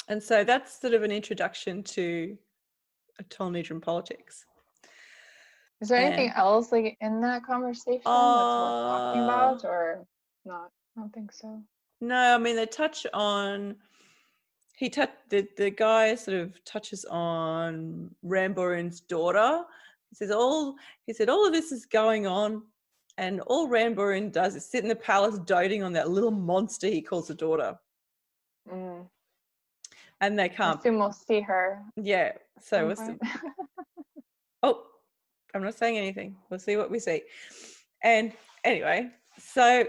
[0.08, 2.36] And so that's sort of an introduction to
[3.18, 4.44] a Tolnedran politics.
[5.80, 10.06] Is there anything else like in that conversation that's worth talking Uh, about or
[10.44, 10.70] not?
[10.96, 11.60] I don't think so.
[12.00, 13.76] No, I mean they touch on
[14.76, 19.62] he touch the, the guy sort of touches on Ramborin's daughter.
[20.10, 22.62] He says all he said all of this is going on,
[23.18, 27.02] and all Ramborin does is sit in the palace doting on that little monster he
[27.02, 27.76] calls a daughter.
[28.70, 29.08] Mm.
[30.22, 31.82] And they I can't assume we'll see her.
[31.96, 32.32] yeah.
[32.60, 33.18] So we'll see-
[34.62, 34.84] Oh,
[35.54, 36.36] I'm not saying anything.
[36.48, 37.22] We'll see what we see.
[38.04, 38.32] And
[38.64, 39.84] anyway, so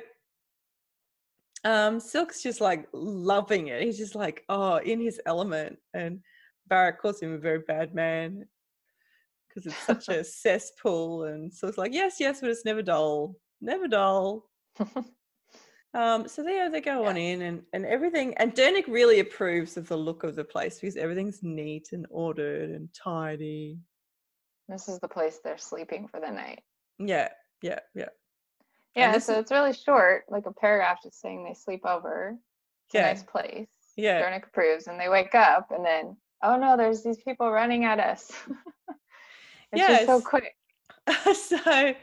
[1.64, 3.82] um Silk's just like loving it.
[3.84, 5.78] He's just like, oh, in his element.
[5.94, 6.20] And
[6.68, 8.46] Barrett calls him a very bad man
[9.48, 11.26] because it's such a cesspool.
[11.26, 13.36] And Silk's like, yes, yes, but it's never dull.
[13.62, 14.50] Never dull.
[15.96, 19.88] Um, so there they go on in and, and everything and Durnik really approves of
[19.88, 23.78] the look of the place because everything's neat and ordered and tidy.
[24.68, 26.64] this is the place they're sleeping for the night.
[26.98, 27.30] Yeah,
[27.62, 28.10] yeah, yeah.
[28.96, 32.38] Yeah, so is- it's really short, like a paragraph just saying they sleep over.
[32.88, 33.10] It's Yeah.
[33.10, 33.70] a nice place.
[33.96, 34.22] Yeah.
[34.24, 38.00] Durnik approves and they wake up and then, oh no, there's these people running at
[38.00, 38.32] us.
[39.72, 40.56] it's just so quick.
[41.36, 41.94] so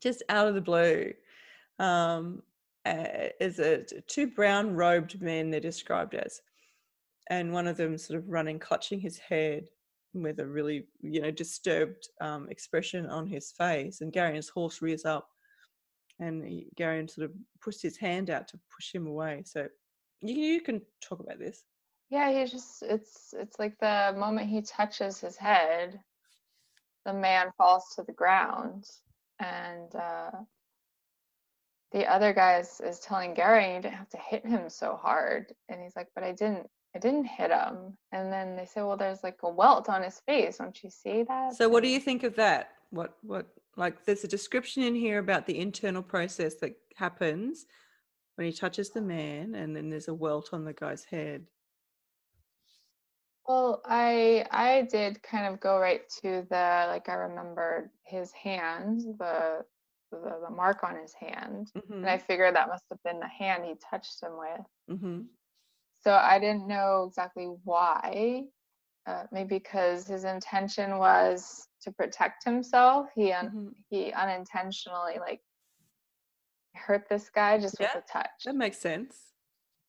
[0.00, 1.12] just out of the blue
[1.78, 2.42] um
[2.86, 6.40] uh, is a two brown robed men they're described as
[7.28, 9.68] and one of them sort of running clutching his head
[10.14, 15.04] with a really you know disturbed um, expression on his face and Garion's horse rears
[15.04, 15.28] up
[16.18, 19.66] and he, Garion sort of pushed his hand out to push him away so
[20.20, 21.64] you, you can talk about this.
[22.10, 25.98] Yeah, he just it's it's like the moment he touches his head,
[27.06, 28.84] the man falls to the ground
[29.38, 30.30] and uh
[31.92, 35.52] the other guy is, is telling Gary you didn't have to hit him so hard
[35.68, 38.96] and he's like, But I didn't I didn't hit him and then they say, Well
[38.96, 41.54] there's like a welt on his face, don't you see that?
[41.54, 42.70] So what do you think of that?
[42.90, 47.66] What what like there's a description in here about the internal process that happens
[48.36, 51.46] when he touches the man and then there's a welt on the guy's head.
[53.46, 59.00] Well, I I did kind of go right to the like I remembered his hand,
[59.18, 59.64] the
[60.10, 61.70] the, the mark on his hand.
[61.76, 61.92] Mm-hmm.
[61.92, 64.66] And I figured that must have been the hand he touched him with.
[64.98, 65.20] mm-hmm.
[66.02, 68.44] So I didn't know exactly why.
[69.06, 73.08] Uh, maybe because his intention was to protect himself.
[73.14, 73.74] He un- Mhm.
[73.88, 75.40] he unintentionally like
[76.74, 79.32] hurt this guy just Yeah, with a touch, That makes sense.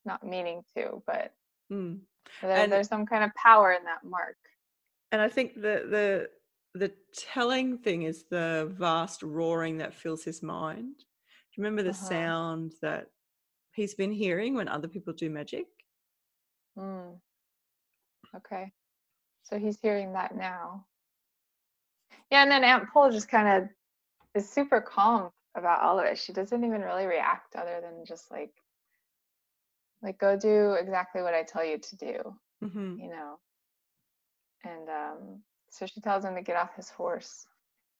[0.05, 1.33] not meaning to, but
[1.71, 2.01] Mm.
[2.41, 4.37] there, And- there's some kind of power in that mark.
[5.11, 6.31] And I think the the
[6.73, 10.97] the telling thing is the vast roaring that fills his mind.
[10.99, 11.03] Do
[11.57, 12.07] you remember the Uh-huh.
[12.07, 13.09] sound that
[13.73, 15.67] he's been hearing when other people do magic?
[16.77, 17.19] Mm.
[18.35, 18.71] Okay.
[19.43, 20.85] So he's hearing that now.
[22.31, 23.69] Yeah, and then Aunt Pol just kind of
[24.35, 26.17] is super calm about all of it.
[26.17, 28.53] She doesn't even really react other than just like
[30.01, 32.95] like go do exactly what I tell you to do, Mm-hmm.
[32.97, 33.39] you know.
[34.63, 37.45] And um so she tells him to get off his horse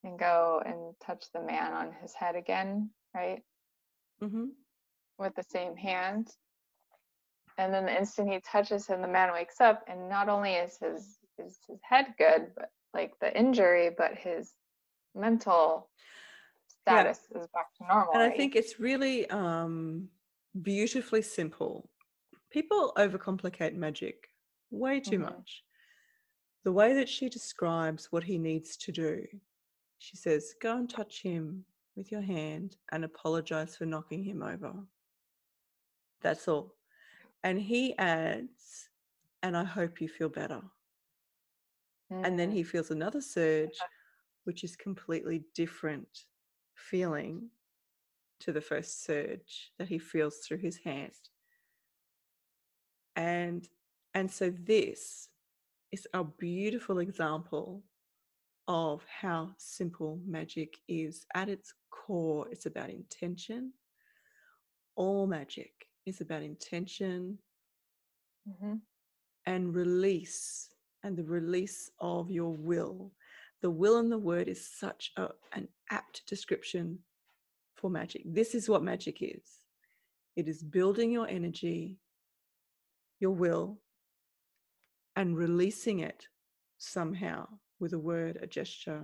[0.04, 3.42] and go and touch the man on his head again, right?
[4.24, 4.46] Mm-hmm.
[5.18, 6.30] with the same hand.
[7.58, 10.78] And then the instant he touches him, the man wakes up, and not only is
[10.78, 14.54] his is his head good, but like the injury, but his
[15.16, 15.90] mental
[16.88, 17.04] Yeah.
[17.04, 18.14] status is back to normal.
[18.14, 20.10] And I think it's really um,
[20.62, 21.90] beautifully simple.
[22.52, 24.30] People overcomplicate magic
[24.72, 25.22] way too Mhm.
[25.24, 25.64] much.
[26.64, 29.26] The way that she describes what he needs to do,
[29.98, 34.74] she says, Go and touch him with your hand and apologize for knocking him over.
[36.22, 36.76] That's all.
[37.44, 38.90] And he adds,
[39.42, 40.62] And I hope you feel better.
[42.24, 43.78] And then Mm, he feels another surge,
[44.44, 46.26] which is completely different
[46.76, 47.50] feeling
[48.42, 51.14] to the first surge that he feels through his hand.
[53.16, 53.68] And
[54.14, 55.30] and so this
[55.92, 57.84] is a beautiful example
[58.68, 61.26] of how simple magic is.
[61.36, 63.74] At its core, it's about intention.
[64.96, 65.72] All magic
[66.06, 67.38] is about intention
[68.48, 68.80] mhm.
[69.46, 70.70] and release
[71.04, 73.12] and the release of your will.
[73.62, 77.00] The will and the word is such a, an apt description
[77.76, 78.24] for magic.
[78.26, 79.42] This is what magic is
[80.36, 81.98] it is building your energy,
[83.20, 83.80] your will,
[85.16, 86.28] and releasing it
[86.78, 87.48] somehow
[87.80, 89.04] with a word, a gesture,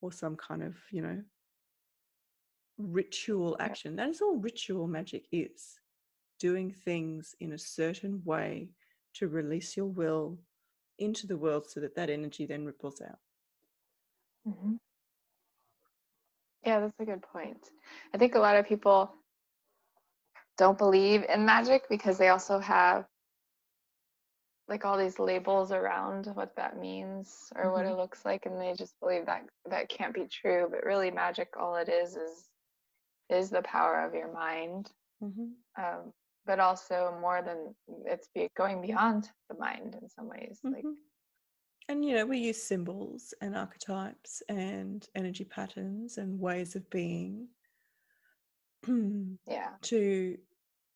[0.00, 1.22] or some kind of, you know,
[2.78, 3.96] ritual action.
[3.96, 5.80] That is all ritual magic is
[6.40, 8.70] doing things in a certain way
[9.14, 10.38] to release your will
[10.98, 13.18] into the world so that that energy then ripples out.
[14.44, 14.76] hmm
[16.64, 17.58] Yeah, that's a good point.
[18.14, 19.12] I think a lot of people
[20.58, 23.06] don't believe in magic because they also have
[24.68, 27.90] like all these labels around what that means or what Mhm.
[27.90, 31.56] it looks like and they just believe that that can't be true but really magic
[31.56, 32.50] all it is is
[33.30, 36.12] is the power of your mind hmm um,
[36.46, 37.74] but also more than
[38.06, 40.96] it's be going beyond the mind in some ways like Mhm.
[41.88, 47.48] And you know, we use symbols and archetypes and energy patterns and ways of being
[49.46, 50.38] yeah to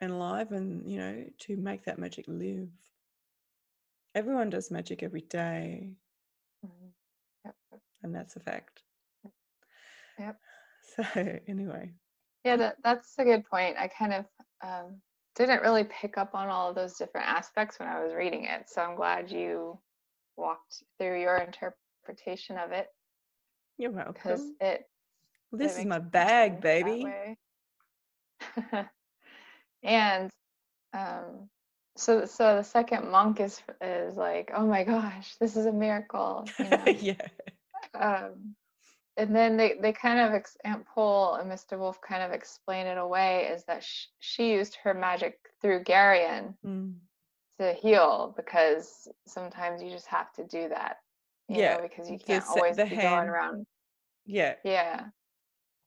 [0.01, 2.69] enliven, you know, to make that magic live.
[4.15, 5.97] Everyone does magic every day,
[6.65, 6.93] Mhm.
[7.45, 7.57] yep.
[8.03, 8.83] and that's a fact.
[10.19, 10.41] Yep.
[10.97, 11.03] So,
[11.47, 11.93] anyway,
[12.45, 14.25] yeah that, that's a good point i kind of
[14.65, 15.01] um,
[15.37, 18.69] didn't really pick up on all of those different aspects when i was reading it
[18.69, 19.79] so i'm glad you
[20.37, 22.87] walked through your interpretation of it
[23.77, 24.57] you're because welcome.
[24.61, 24.85] it
[25.51, 27.37] Well, it this is my bag, baby.
[29.83, 30.31] and
[30.95, 31.49] um,
[31.99, 36.47] so so the second monk is is like, oh my gosh, this is a miracle,
[36.59, 36.85] you know.
[36.87, 37.15] yeah.
[37.95, 38.55] um,
[39.17, 41.79] and then they they kind of ex- Aunt Pol and Mr.
[41.79, 46.55] Wolf kind of explain it away is that sh- she used her magic through Garion
[46.65, 46.95] Mm.
[47.59, 50.99] to heal because sometimes you just have to do that,
[51.49, 53.67] Yeah, know, because you can't always the be hand- going around
[54.25, 54.55] Yeah.
[54.65, 55.07] yeah.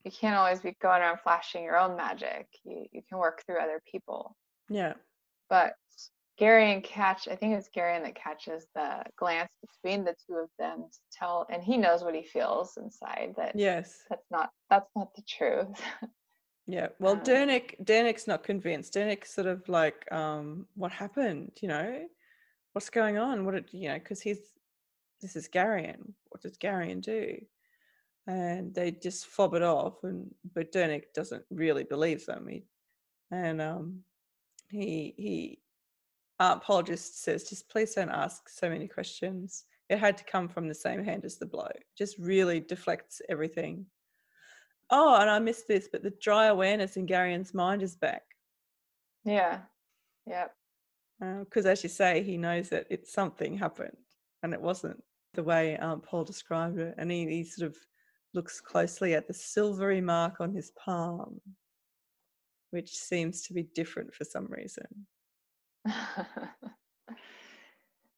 [0.04, 2.47] You can't always be going around flashing your own magic.
[2.65, 4.36] You you can work through other people.
[4.67, 4.93] Yeah.
[5.51, 5.73] But
[6.39, 10.85] Garion catch I think it's Garion that catches the glance between the two of them
[10.91, 13.99] to tell and he knows what he feels inside that Yes.
[14.09, 15.79] that's not that's not the truth.
[16.67, 16.89] Yeah.
[16.99, 18.93] Well, Um, Durnik, Durnik's not convinced.
[18.93, 21.51] Durnik's sort of like, um, what happened?
[21.61, 22.07] You know,
[22.71, 23.45] what's going on?
[23.45, 23.95] What did you know?
[23.99, 24.39] Because he's
[25.21, 26.13] this is Garion.
[26.29, 27.37] What does Garion do?
[28.27, 32.47] And they just fob it off, and but Durnik doesn't really believe them.
[32.47, 32.63] He,
[33.31, 34.03] and um,
[34.71, 35.60] he he
[36.39, 39.65] uh, Aunt Pol just says, just please don't ask so many questions.
[39.89, 41.69] It had to come from the same hand as the blow.
[41.97, 43.86] Just really deflects everything.
[44.89, 48.23] Oh, and I missed this, but the dry awareness in Garion's mind is back.
[49.23, 49.60] yeah.
[50.25, 50.47] yeah
[51.23, 53.97] uh, Because as you say, he knows that it's something happened
[54.41, 55.01] and it wasn't
[55.34, 56.95] the way Aunt Pol described it.
[56.97, 57.77] And he, he sort of
[58.34, 61.39] looks closely at the silvery mark on his palm,
[62.71, 65.07] which seems to be different for some reason.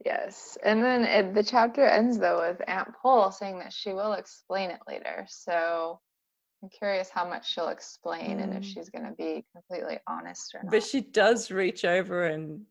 [0.06, 0.58] yes.
[0.64, 4.72] And then it, the chapter ends though with Aunt Pol saying that she will explain
[4.72, 5.26] it later.
[5.28, 6.00] So
[6.62, 8.74] I'm curious how much she'll explain and if Mm.
[8.74, 10.72] she's going to be completely honest or not.
[10.72, 12.66] But she does reach over and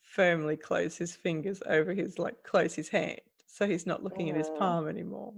[0.00, 3.20] firmly close his fingers over his, like, close his hand.
[3.46, 4.58] So he's not looking at his Mhm.
[4.58, 5.34] palm anymore.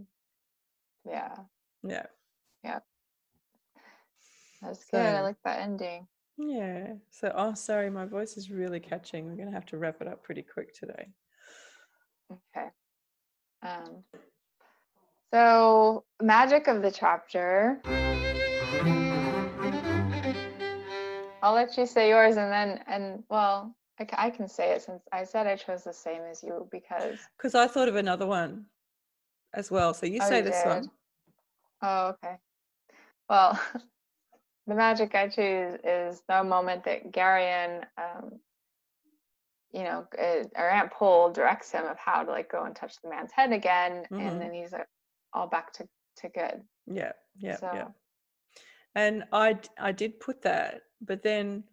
[1.04, 1.36] Yeah.
[1.82, 2.06] Yeah,
[2.62, 2.80] Yeah.
[4.62, 5.00] That's good.
[5.00, 6.06] I like that ending.
[6.38, 6.94] Yeah.
[7.10, 9.26] So, oh, sorry, my voice is really catching.
[9.26, 11.08] We're going to have to wrap it up pretty quick today.
[12.30, 12.68] Okay.
[13.62, 14.04] Um,
[15.32, 17.80] so, magic of the chapter.
[21.42, 25.02] I'll let you say yours and then, and well, I, I can say it since
[25.12, 27.18] I said I chose the same as you because.
[27.36, 28.66] Because I thought of another one
[29.54, 29.94] as well.
[29.94, 30.66] So you Oh, say you this did?
[30.66, 30.90] one.
[31.82, 32.36] Oh, okay.
[33.28, 33.60] Well,
[34.66, 38.40] the magic I choose is the moment that Garion, um,
[39.72, 42.94] you know, uh, or Aunt Pol directs him of how to like go and touch
[43.02, 44.20] the man's head again, Mhm.
[44.20, 44.86] and then he's like,
[45.32, 46.62] all back to, to good.
[46.86, 47.12] Yeah.
[47.36, 47.56] Yeah.
[47.62, 47.84] Yeah.
[47.86, 47.94] So-
[48.96, 51.64] I I, d- I did put that, but then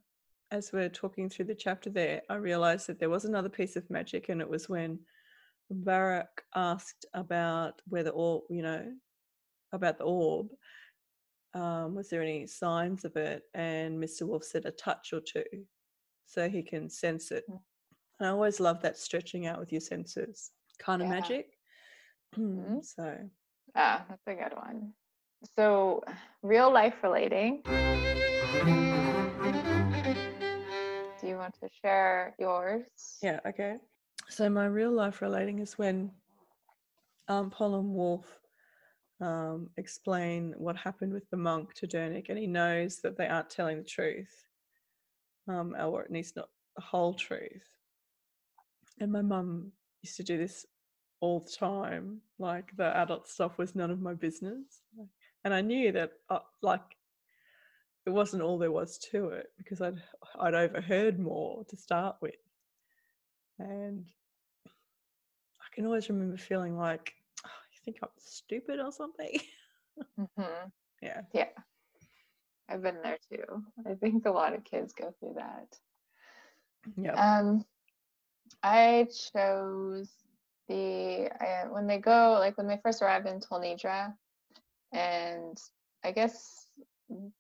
[0.51, 3.89] as we're talking through the chapter there, I realized that there was another piece of
[3.89, 4.99] magic, and it was when
[5.71, 8.91] Barak asked about whether or you know
[9.71, 10.49] about the orb.
[11.54, 13.44] Um, was there any signs of it?
[13.54, 14.24] And Mr.
[14.28, 15.44] Wolf said a touch or two,
[16.26, 17.44] so he can sense it.
[17.50, 17.60] Mm.
[18.20, 21.13] And I always love that stretching out with your senses kind of Yeah.
[21.20, 21.58] magic.
[22.38, 22.84] Mhm.
[22.84, 23.30] So
[23.76, 24.94] Ah, that's a good one.
[25.56, 26.04] So,
[26.42, 27.62] real life relating.
[31.19, 32.84] Do you want to share yours?
[33.21, 33.77] Yeah, okay.
[34.30, 36.12] So my real life relating is when
[37.27, 38.40] um, Pol and Wolf
[39.24, 43.50] um, explain what happened with the monk to Durnik, and he knows that they aren't
[43.50, 44.36] telling the truth,
[45.48, 47.69] um, or at least not the whole truth.
[49.00, 49.71] And my mum
[50.02, 50.65] used to do this
[51.21, 52.21] all the time.
[52.38, 54.82] Like the adult stuff was none of my business,
[55.44, 56.98] and I knew that, uh, like,
[58.06, 60.02] it wasn't all there was to it because I'd
[60.40, 62.44] I'd overheard more to start with,
[63.60, 64.06] and
[64.65, 67.13] I can always remember feeling like,
[67.84, 69.40] think I'm stupid or something.
[70.17, 70.44] hmm
[71.02, 71.21] yeah.
[71.34, 71.50] Yeah.
[72.69, 73.63] I've been there too.
[73.86, 75.77] I think a lot of kids go through that.
[76.96, 77.13] Yeah.
[77.40, 77.65] Um,
[78.62, 80.10] I chose
[80.67, 84.13] the I, when they go like when they first arrive in Tolnedra,
[84.94, 85.58] and
[86.04, 86.67] I guess
[87.12, 87.31] mm,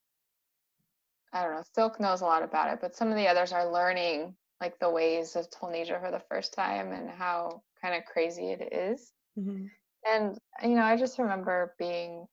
[1.33, 1.63] I don't know.
[1.73, 4.89] Silk knows a lot about it, but some of the others are learning like the
[4.89, 9.11] ways of Tolnedra for the first time and how kind of crazy it is.
[9.37, 9.69] Mhm.
[10.11, 12.25] And you know, I just remember being,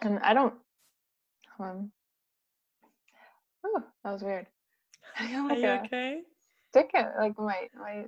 [0.00, 0.54] and I don't.
[1.58, 1.90] Um,
[3.64, 4.46] oh, that was weird.
[5.20, 6.22] Are like you okay?
[6.70, 8.04] stick in like my my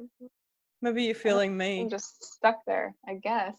[0.83, 1.89] Maybe you're feeling I'm me.
[1.89, 3.55] just stuck there, I guess.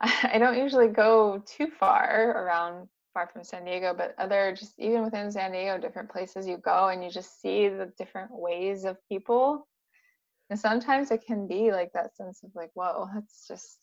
[0.00, 5.04] I don't usually go too far around far from San Diego, but other just even
[5.04, 8.96] within San Diego, different places you go and you just see the different ways of
[9.08, 9.68] people.
[10.50, 13.78] And sometimes it can be like that sense of like, whoa, that's just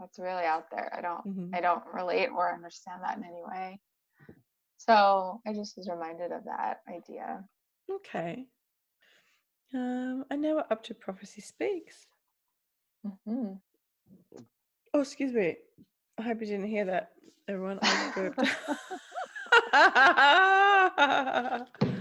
[0.00, 0.92] that's really out there.
[0.96, 1.54] I don't Mhm.
[1.54, 3.78] I don't relate or understand that in any way.
[4.78, 7.44] So I just was reminded of that idea.
[7.88, 8.48] Okay.
[9.74, 12.06] Um, and now we're up to prophecy speaks.
[13.24, 13.54] hmm
[14.92, 15.56] Oh, excuse me.
[16.18, 17.12] I hope you didn't hear that,
[17.46, 17.78] everyone.
[17.80, 18.10] I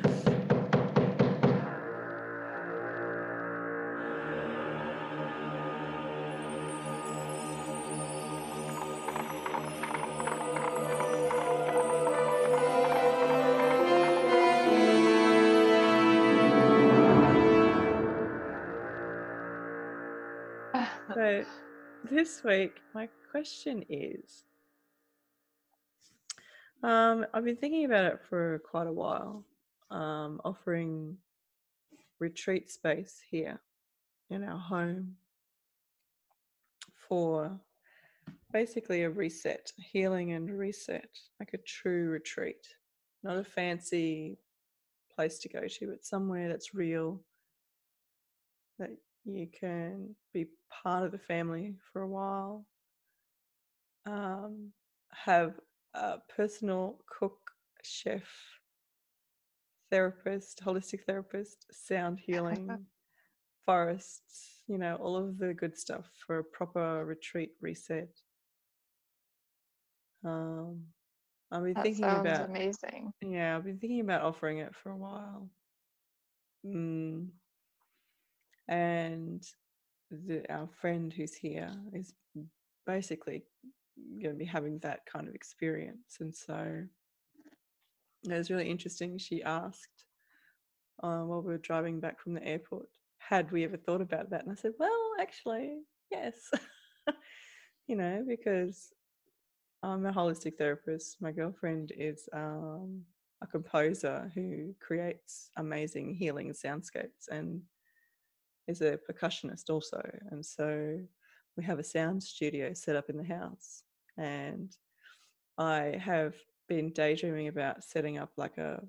[21.30, 21.46] so
[22.10, 24.46] this week, my question is
[26.82, 29.44] um, I've been thinking about it for quite a while,
[29.92, 31.18] um, offering
[32.18, 33.60] retreat space here
[34.32, 35.18] in our home
[37.08, 37.60] for
[38.52, 41.10] basically a reset, healing and reset,
[41.40, 42.70] like a true retreat,
[43.22, 44.40] not a fancy
[45.16, 47.22] place to go to, but somewhere that's real,
[48.80, 48.90] that
[49.26, 50.48] you can be
[50.84, 52.66] part of the family for a while,
[54.06, 54.74] um,
[55.12, 55.60] have
[55.94, 57.52] a personal cook,
[57.84, 58.24] chef,
[59.92, 62.88] therapist, holistic therapist, sound healing,
[63.66, 68.10] forests, you know, all of the good stuff for a proper retreat reset.
[70.24, 70.94] Um,
[71.52, 73.14] I've been That thinking about amazing.
[73.22, 75.50] yeah, I've been thinking about offering it for a while.
[76.64, 77.32] Mm.
[78.70, 79.44] And
[80.12, 82.14] the, our friend who's here is
[82.86, 83.44] basically
[84.22, 86.18] going to be having that kind of experience.
[86.20, 86.84] And so
[88.24, 89.18] it was really interesting.
[89.18, 90.06] She asked
[91.02, 94.44] uh, while we were driving back from the airport, had we ever thought about that?
[94.44, 95.80] And I said, well, actually,
[96.12, 96.36] yes.
[97.88, 98.94] you know, because
[99.82, 101.18] I'm a holistic therapist.
[101.22, 103.02] My girlfriend is um,
[103.42, 107.62] a composer who creates amazing healing soundscapes and
[108.70, 110.02] is a percussionist also.
[110.30, 111.00] And so
[111.58, 113.84] we have a sound studio set up in the house.
[114.18, 114.76] And
[115.58, 116.36] I have
[116.68, 118.82] been daydreaming about setting up like a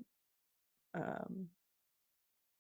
[0.94, 1.46] um,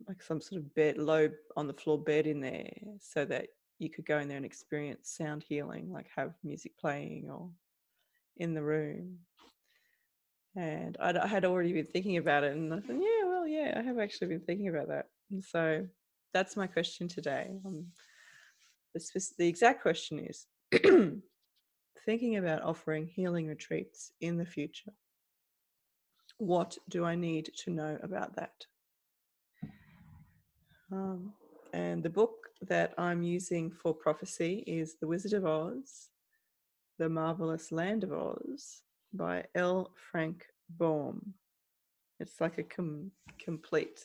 [0.08, 3.48] like some sort of bed, low on the floor bed in there, so that
[3.78, 7.50] you could go in there and experience sound healing, like have music playing or
[8.38, 9.18] in the room.
[10.56, 13.74] And I'd, I had already been thinking about it, and I thought, yeah, well, yeah,
[13.76, 15.06] I have actually been thinking about that.
[15.30, 15.86] And so
[16.32, 17.50] that's my question today.
[17.64, 17.86] Um,
[18.94, 19.00] the,
[19.38, 20.46] the exact question is
[22.04, 24.92] thinking about offering healing retreats in the future.
[26.38, 28.66] What do I need to know about that?
[30.92, 31.32] Um,
[31.72, 36.08] and the book that I'm using for prophecy is The Wizard of Oz,
[36.98, 39.92] The Marvelous Land of Oz by L.
[40.10, 40.46] Frank
[40.78, 41.34] Baum.
[42.18, 44.04] It's like a com- complete,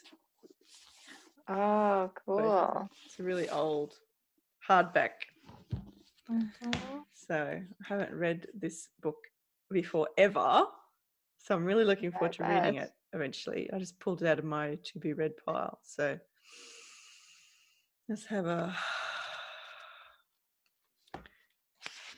[1.47, 2.55] Oh, what is it?
[2.55, 2.89] cool.
[3.05, 3.95] it's a really old
[4.67, 5.11] hardback.
[6.29, 7.03] Mhm.
[7.13, 9.17] So I haven't read this book
[9.69, 10.65] before ever.
[11.37, 13.69] So I'm really looking forward to reading it eventually.
[13.71, 15.79] I just pulled it out of my to be read pile.
[15.83, 16.19] So
[18.09, 18.75] let's have a.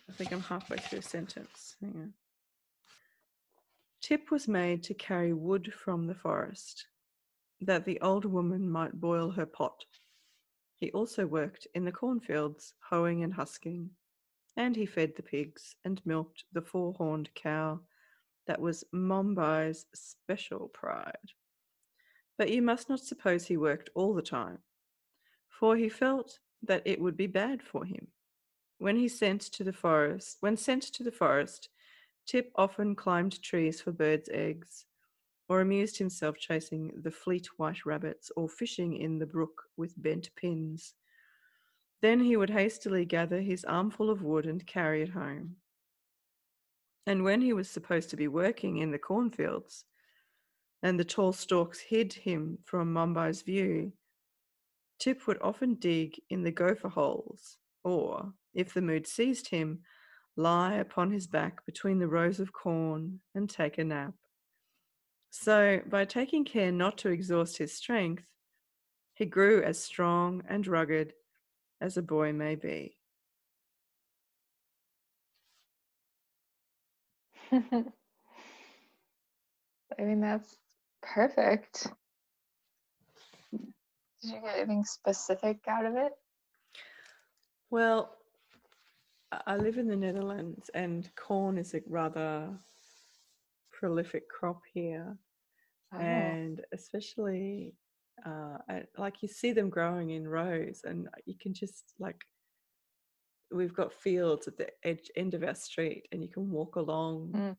[0.09, 1.75] I think I'm halfway through a sentence.
[1.81, 2.13] Hang on.
[4.01, 6.87] Tip was made to carry wood from the forest,
[7.61, 9.85] that the old woman might boil her pot.
[10.75, 13.89] He also worked in the cornfields, hoeing and husking,
[14.55, 17.79] and he fed the pigs and milked the four horned cow
[18.45, 21.31] that was Mombi's special pride.
[22.37, 24.59] But you must not suppose he worked all the time,
[25.49, 28.07] for he felt that it would be bad for him.
[28.79, 31.69] when he sent to the forest, when sent to the forest,
[32.27, 34.85] Tip often climbed trees for birds' eggs,
[35.49, 40.29] or amused himself chasing the fleet white rabbits or fishing in the brook with bent
[40.35, 40.93] pins.
[42.01, 45.55] Then he would hastily gather his armful of wood and carry it home.
[47.05, 49.85] And when he was supposed to be working in the cornfields,
[50.83, 53.93] and the tall stalks hid him from Mombi's view,
[54.99, 59.79] Tip would often dig in the gopher holes, or, if the mood seized him,
[60.35, 64.13] lie upon his back between the rows of corn and take a nap.
[65.39, 68.25] So, by taking care not to exhaust his strength,
[69.13, 71.13] he grew as strong and rugged
[71.79, 72.97] as a boy may be.
[77.51, 77.83] I
[79.99, 80.57] mean, that's
[81.01, 81.87] perfect.
[83.51, 83.61] Did
[84.23, 86.13] you get anything specific out of it?
[87.69, 88.17] Well,
[89.45, 92.49] I live in the Netherlands and corn is a rather
[93.71, 95.15] prolific crop here.
[95.93, 95.99] Oh.
[95.99, 97.73] And especially
[98.25, 98.57] uh,
[98.97, 102.19] like you see them growing in rows and you can just like
[103.51, 107.31] we've got fields at the edge end of our street and you can walk along
[107.33, 107.55] mm.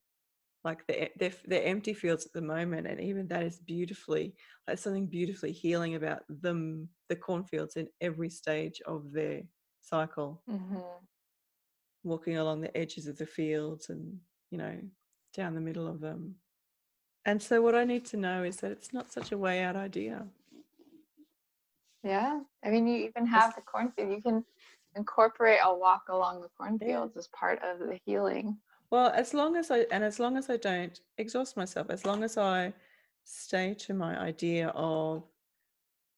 [0.64, 4.35] like they're, they're, they're empty fields at the moment and even that is beautifully
[4.66, 9.41] there's something beautifully healing about them the cornfields in every stage of their
[9.81, 10.76] cycle mm-hmm.
[12.03, 14.18] walking along the edges of the fields and
[14.51, 14.76] you know
[15.35, 16.35] down the middle of them
[17.29, 19.76] and so what i need to know is that it's not such a way out
[19.76, 20.26] idea
[22.03, 24.45] yeah i mean you even have the cornfield you can
[24.97, 27.20] incorporate a walk along the cornfields yeah.
[27.20, 28.57] as part of the healing.
[28.91, 32.22] Well, as long as I and as long as I don't exhaust myself, as long
[32.22, 32.72] as I
[33.24, 35.24] stay to my idea of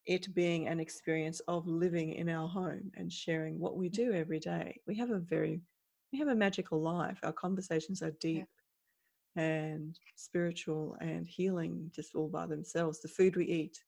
[0.06, 4.40] it being an experience of living in our home and sharing what we do every
[4.40, 4.80] day.
[4.86, 5.60] We have a very
[6.12, 7.18] we have a magical life.
[7.22, 8.59] Our conversations are deep yeah.
[9.36, 13.00] And spiritual and healing just all by themselves.
[13.00, 13.78] The food we eat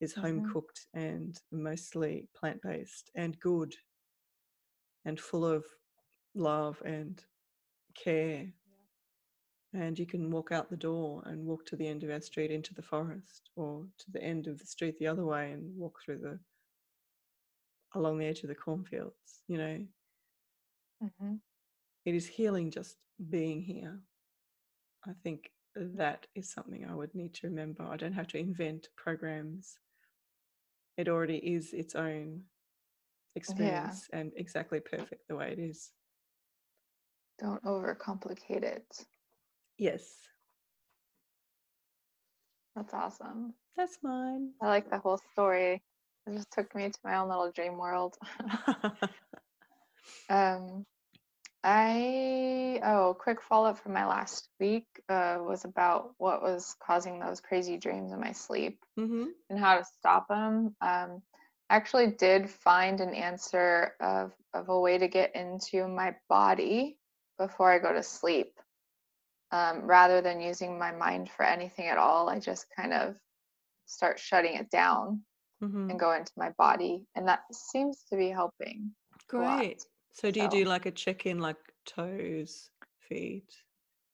[0.00, 0.52] is home mm-hmm.
[0.52, 3.74] cooked and mostly plant based and good
[5.04, 5.64] and full of
[6.34, 7.22] love and
[7.94, 8.46] care.
[9.72, 12.50] And you can walk out the door and walk to the end of our street
[12.50, 16.00] into the forest or to the end of the street the other way and walk
[16.04, 16.38] through the
[17.94, 19.84] along the edge of the cornfields, you know.
[21.02, 21.34] Mm-hmm.
[22.04, 22.96] It is healing just
[23.28, 24.00] being here.
[25.06, 27.84] I think that is something I would need to remember.
[27.84, 29.78] I don't have to invent programs
[31.00, 32.42] it already is its own
[33.34, 34.18] experience yeah.
[34.18, 35.92] and exactly perfect the way it is.
[37.38, 39.06] Don't overcomplicate it.
[39.78, 40.04] Yes.
[42.76, 43.54] That's awesome.
[43.76, 44.50] That's mine.
[44.60, 45.82] I like the whole story.
[46.26, 48.16] It just took me to my own little dream world.
[50.28, 50.84] um,
[51.62, 57.20] I oh, quick follow up from my last week uh, was about what was causing
[57.20, 59.26] those crazy dreams in my sleep mm-hmm.
[59.50, 60.74] and how to stop them.
[60.80, 61.22] Um,
[61.68, 66.96] I actually did find an answer of of a way to get into my body
[67.38, 68.52] before I go to sleep,
[69.52, 72.28] um, rather than using my mind for anything at all.
[72.28, 73.16] I just kind of
[73.84, 75.22] start shutting it down
[75.62, 75.90] mm-hmm.
[75.90, 78.92] and go into my body, and that seems to be helping.
[79.28, 79.84] Great.
[80.20, 81.56] So do you do like a check in, like
[81.86, 82.68] toes,
[83.08, 83.50] feet?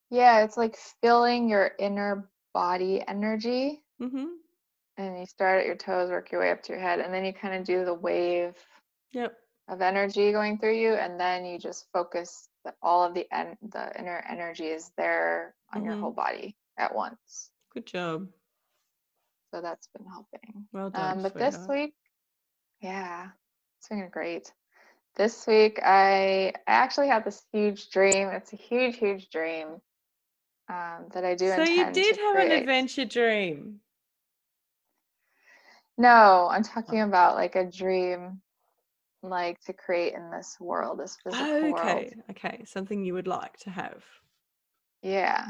[0.09, 3.82] Yeah, it's like feeling your inner body energy.
[4.00, 4.26] Mm-hmm.
[4.98, 7.24] And you start at your toes, work your way up to your head, and then
[7.24, 8.54] you kind of do the wave
[9.12, 9.36] yep.
[9.68, 13.59] of energy going through you, and then you just focus that all of the en-
[13.70, 15.90] the inner energy is there on mm-hmm.
[15.90, 17.50] your whole body at once.
[17.74, 18.28] Good job.
[19.52, 20.66] So that's been helping.
[20.72, 21.18] Well done.
[21.18, 21.94] Um, but this week,
[22.80, 23.28] yeah,
[23.78, 24.52] it's been great
[25.16, 28.28] this week I, I actually had this huge dream.
[28.28, 29.80] It's a huge, huge dream
[30.68, 31.48] um, that I do.
[31.48, 32.52] So you did have create.
[32.52, 33.80] an adventure dream.
[35.98, 38.42] No, I'm talking about like a dream,
[39.22, 41.70] like to create in this world, this physical oh, okay.
[41.70, 42.12] world.
[42.30, 44.04] Okay, something you would like to have.
[45.02, 45.46] Yeah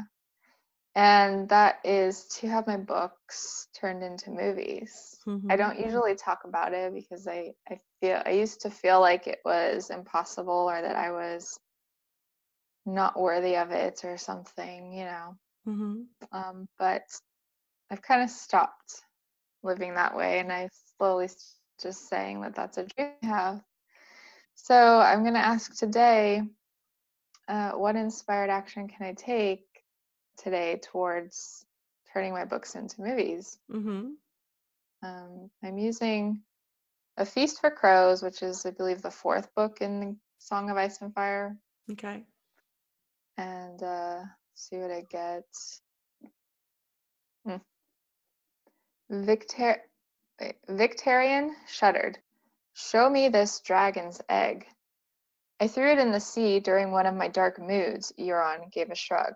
[0.97, 5.19] and that is to have my books turned into movies.
[5.27, 5.51] Mm-hmm.
[5.51, 9.27] I don't usually talk about it because I, I feel I used to feel like
[9.27, 11.59] it was impossible or that I was
[12.83, 15.37] not worthy of it or something, you know.
[15.67, 16.01] Mm-hmm.
[16.31, 17.03] Um, but
[17.91, 19.03] I've kind of stopped
[19.61, 20.67] living that way, and I
[20.97, 21.29] slowly
[21.79, 23.61] just saying that that's a dream I have.
[24.55, 26.41] So I'm going to ask today,
[27.47, 29.61] uh, what inspired action can I take
[30.37, 31.65] today towards
[32.13, 33.57] turning my books into movies.
[33.71, 34.07] Mm-hmm.
[35.03, 36.41] Um, I'm using
[37.17, 40.77] A Feast for Crows, which is, I believe, the fourth book in the Song of
[40.77, 41.55] Ice and Fire
[41.91, 42.23] Okay.
[43.37, 44.21] and uh,
[44.55, 45.43] see what I get.
[47.45, 47.57] Hmm.
[49.09, 49.83] Victor-
[50.41, 52.17] wait, Victarion shuddered.
[52.73, 54.65] Show me this dragon's egg.
[55.59, 58.95] I threw it in the sea during one of my dark moods, Euron gave a
[58.95, 59.33] shrug.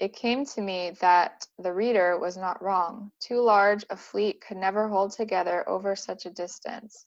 [0.00, 3.10] It came to me that the reader was not wrong.
[3.18, 7.04] Too large a fleet could never hold together over such a distance.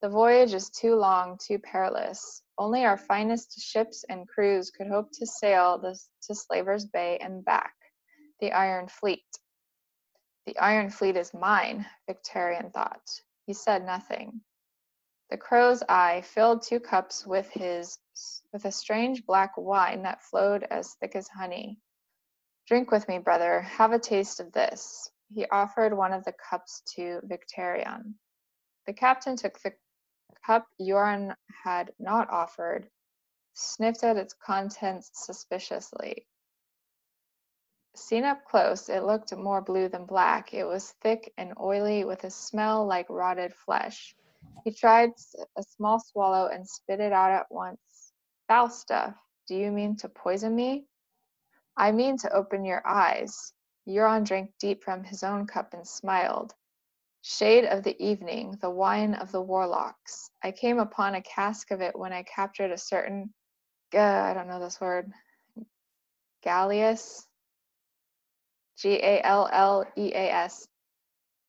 [0.00, 2.42] The voyage is too long, too perilous.
[2.56, 7.44] Only our finest ships and crews could hope to sail this, to Slaver's Bay and
[7.44, 7.74] back.
[8.40, 9.26] The Iron Fleet.
[10.46, 13.08] The Iron Fleet is mine, Victarion thought.
[13.46, 14.40] He said nothing.
[15.28, 17.98] The crow's eye filled two cups with his
[18.52, 21.78] with a strange black wine that flowed as thick as honey.
[22.72, 23.60] Drink with me, brother.
[23.60, 25.10] Have a taste of this.
[25.28, 28.14] He offered one of the cups to Victarion.
[28.86, 29.74] The captain took the
[30.46, 32.88] cup Euron had not offered,
[33.52, 36.26] sniffed at its contents suspiciously.
[37.94, 40.54] Seen up close, it looked more blue than black.
[40.54, 44.16] It was thick and oily with a smell like rotted flesh.
[44.64, 45.10] He tried
[45.58, 48.14] a small swallow and spit it out at once.
[48.48, 49.14] Foul stuff.
[49.46, 50.86] Do you mean to poison me?
[51.76, 53.52] I mean to open your eyes.
[53.88, 56.54] Euron drank deep from his own cup and smiled.
[57.22, 60.30] Shade of the evening, the wine of the warlocks.
[60.42, 63.32] I came upon a cask of it when I captured a certain,
[63.94, 65.12] uh, I don't know this word,
[66.44, 67.26] Gallius,
[68.78, 70.66] G A L L E A S,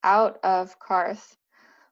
[0.04, 1.36] out of Qarth,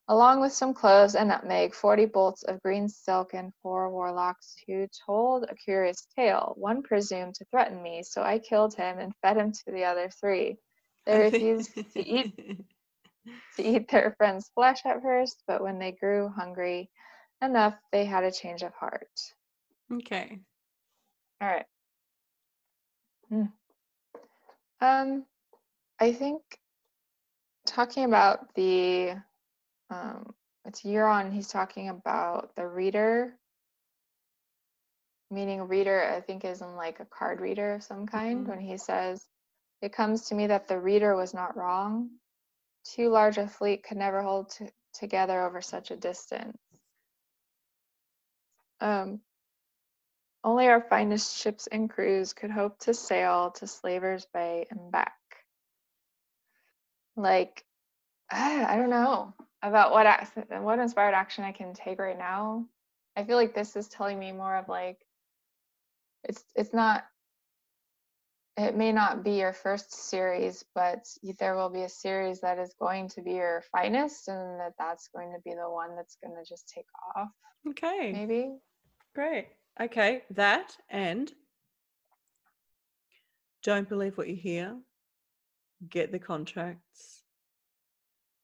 [0.07, 4.87] along with some cloves and nutmeg, forty bolts of green silk, and four warlocks who
[5.05, 6.53] told a curious tale.
[6.57, 10.09] One presumed to threaten me, so I killed him and fed him to the other
[10.09, 10.57] three.
[11.05, 12.35] They refused to eat
[13.55, 16.89] to eat their friend's flesh at first, but when they grew hungry
[17.41, 19.09] enough, they had a change of heart.
[19.91, 20.39] Okay.
[21.41, 21.65] All right.
[23.29, 23.45] Hmm.
[24.79, 25.25] Um,
[25.99, 26.41] I think
[27.65, 29.15] talking about the
[29.91, 30.33] um,
[30.65, 31.33] it's Euron.
[31.33, 33.37] He's talking about the reader,
[35.29, 36.03] meaning reader.
[36.03, 38.45] I think is in like a card reader of some kind.
[38.45, 38.49] Mhm.
[38.49, 39.27] When he says,
[39.81, 42.19] "It comes to me that the reader was not wrong.
[42.85, 46.57] Too large a fleet could never hold t- together over such a distance.
[48.79, 49.21] Um,
[50.43, 55.19] only our finest ships and crews could hope to sail to Slaver's Bay and back.
[57.15, 57.65] Like,
[58.31, 62.65] I I don't know about what ac- what inspired action I can take right now.
[63.15, 64.99] I feel like this is telling me more of like,
[66.23, 67.05] it's it's not.
[68.57, 71.05] It may not be your first series, but
[71.39, 75.09] there will be a series that is going to be your finest, and that that's
[75.15, 76.85] going to be the one that's going to just take
[77.15, 77.29] off.
[77.69, 78.11] Okay.
[78.11, 78.51] Maybe.
[79.15, 79.47] Great.
[79.79, 80.23] Okay.
[80.31, 81.31] That and
[83.63, 84.75] don't believe what you hear.
[85.89, 87.20] Get the contracts.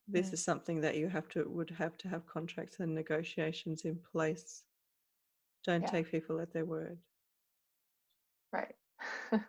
[0.09, 3.97] This is something that you have to would have to have contracts and negotiations in
[4.11, 4.63] place.
[5.65, 5.91] Don't Yeah.
[5.91, 6.97] take people at their word.
[8.53, 8.75] Right.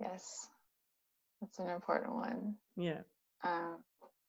[0.00, 0.48] yes,
[1.40, 2.56] that's an important one.
[2.76, 3.02] Yeah.
[3.42, 3.84] Um,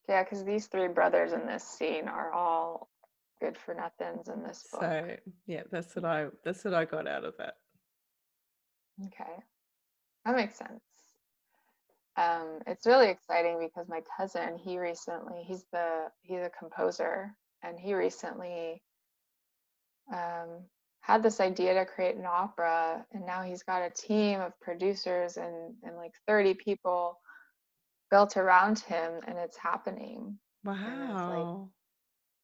[0.08, 2.90] yeah, because these three brothers in this scene are all
[3.40, 4.82] good for nothings in this book.
[4.82, 7.54] So yeah, that's what I that's what I got out of that.
[9.06, 9.42] Okay,
[10.26, 10.82] that makes sense.
[12.16, 17.78] Um, it's really exciting because my cousin, he recently, he's the he's a composer, and
[17.78, 18.82] he recently
[20.12, 20.64] um,
[21.02, 25.36] had this idea to create an opera, and now he's got a team of producers
[25.36, 27.18] and and like 30 people
[28.10, 30.38] built around him, and it's happening.
[30.64, 31.70] like- Wow.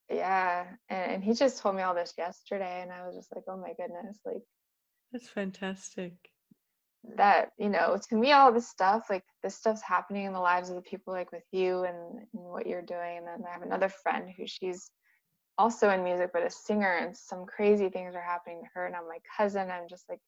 [0.08, 3.42] Yeah, and, and he just told me all this yesterday, and I was just like,
[3.48, 4.42] oh my goodness, like
[5.12, 6.12] That's fantastic.
[7.16, 10.68] That, you know, to me, all this stuff, like this stuff's happening in the lives
[10.70, 13.18] of the people, like with you and, and what you're doing.
[13.18, 14.90] And then I have another friend who she's
[15.59, 18.86] also in music, but a singer, and some crazy things are happening to her.
[18.86, 19.70] And I'm my cousin.
[19.70, 20.20] I'm just like,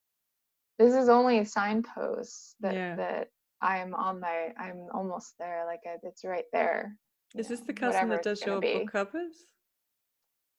[0.78, 2.96] this is only signposts that Yeah.
[2.96, 3.28] that
[3.60, 5.64] I'm on my, I'm almost there.
[5.66, 6.96] Like I, it's right there
[7.34, 8.72] is Is this the cousin that does your be.
[8.72, 9.34] book covers?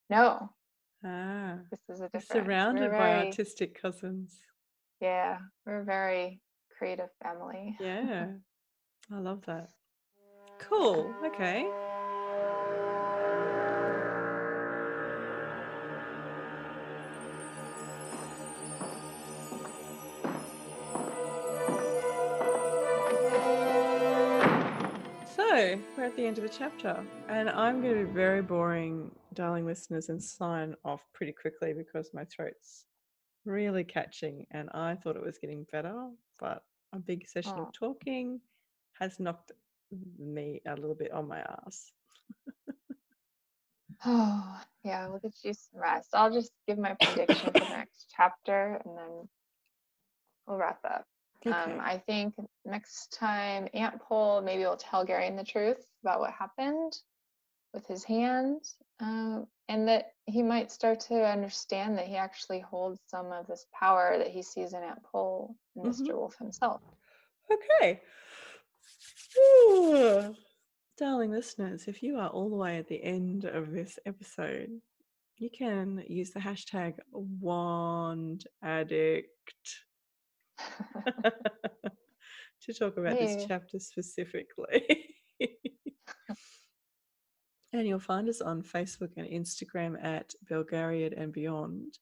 [0.09, 0.49] No,
[1.03, 2.45] Ah, this is a different.
[2.45, 4.41] surrounded by artistic cousins.
[5.01, 6.41] Yeah, we're a very
[6.77, 7.77] creative family.
[7.79, 8.27] Yeah,
[9.11, 9.69] I love that.
[10.59, 11.13] Cool.
[11.25, 11.65] Okay.
[25.35, 29.11] So, we're at the end of the chapter, and I'm going to be very boring,
[29.33, 32.85] darling listeners, and sign off pretty quickly because my throat's
[33.45, 36.09] really catching, and I thought it was getting better,
[36.39, 36.63] but
[36.93, 37.63] a big session Oh.
[37.63, 38.41] of talking
[38.99, 39.51] has knocked
[40.17, 41.91] me a little bit on my ass.
[44.05, 46.09] Oh, yeah, we'll get you some rest.
[46.13, 49.29] I'll just give my prediction for the next chapter and then
[50.47, 51.05] we'll wrap up.
[51.45, 51.55] Okay.
[51.55, 52.33] Um, I think
[52.65, 56.93] next time Aunt Pol maybe will tell Garion the truth about what happened
[57.73, 58.61] with his hand,
[58.99, 63.65] um, and that he might start to understand that he actually holds some of this
[63.77, 65.89] power that he sees in Aunt Pol and Mhm.
[65.89, 66.15] Mr.
[66.15, 66.81] Wolf himself.
[67.51, 68.01] Okay.
[69.37, 70.35] Ooh.
[70.97, 74.81] Darling listeners, if you are all the way at the end of this episode,
[75.37, 79.85] you can use the hashtag wand addict
[82.61, 85.05] to talk about this chapter specifically.
[87.73, 91.99] and you'll find us on Facebook and Instagram at Belgariad and Beyond.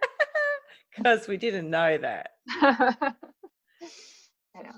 [0.97, 2.31] Because we didn't know that.
[2.49, 3.13] I
[4.63, 4.71] know.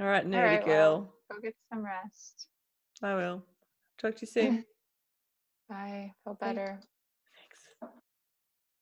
[0.00, 0.74] All right, nerdy right, girl.
[0.74, 1.14] well.
[1.30, 2.46] Go get some rest.
[3.02, 3.44] I will.
[4.00, 4.64] Talk to you soon.
[5.68, 6.14] Bye.
[6.24, 6.80] Feel better.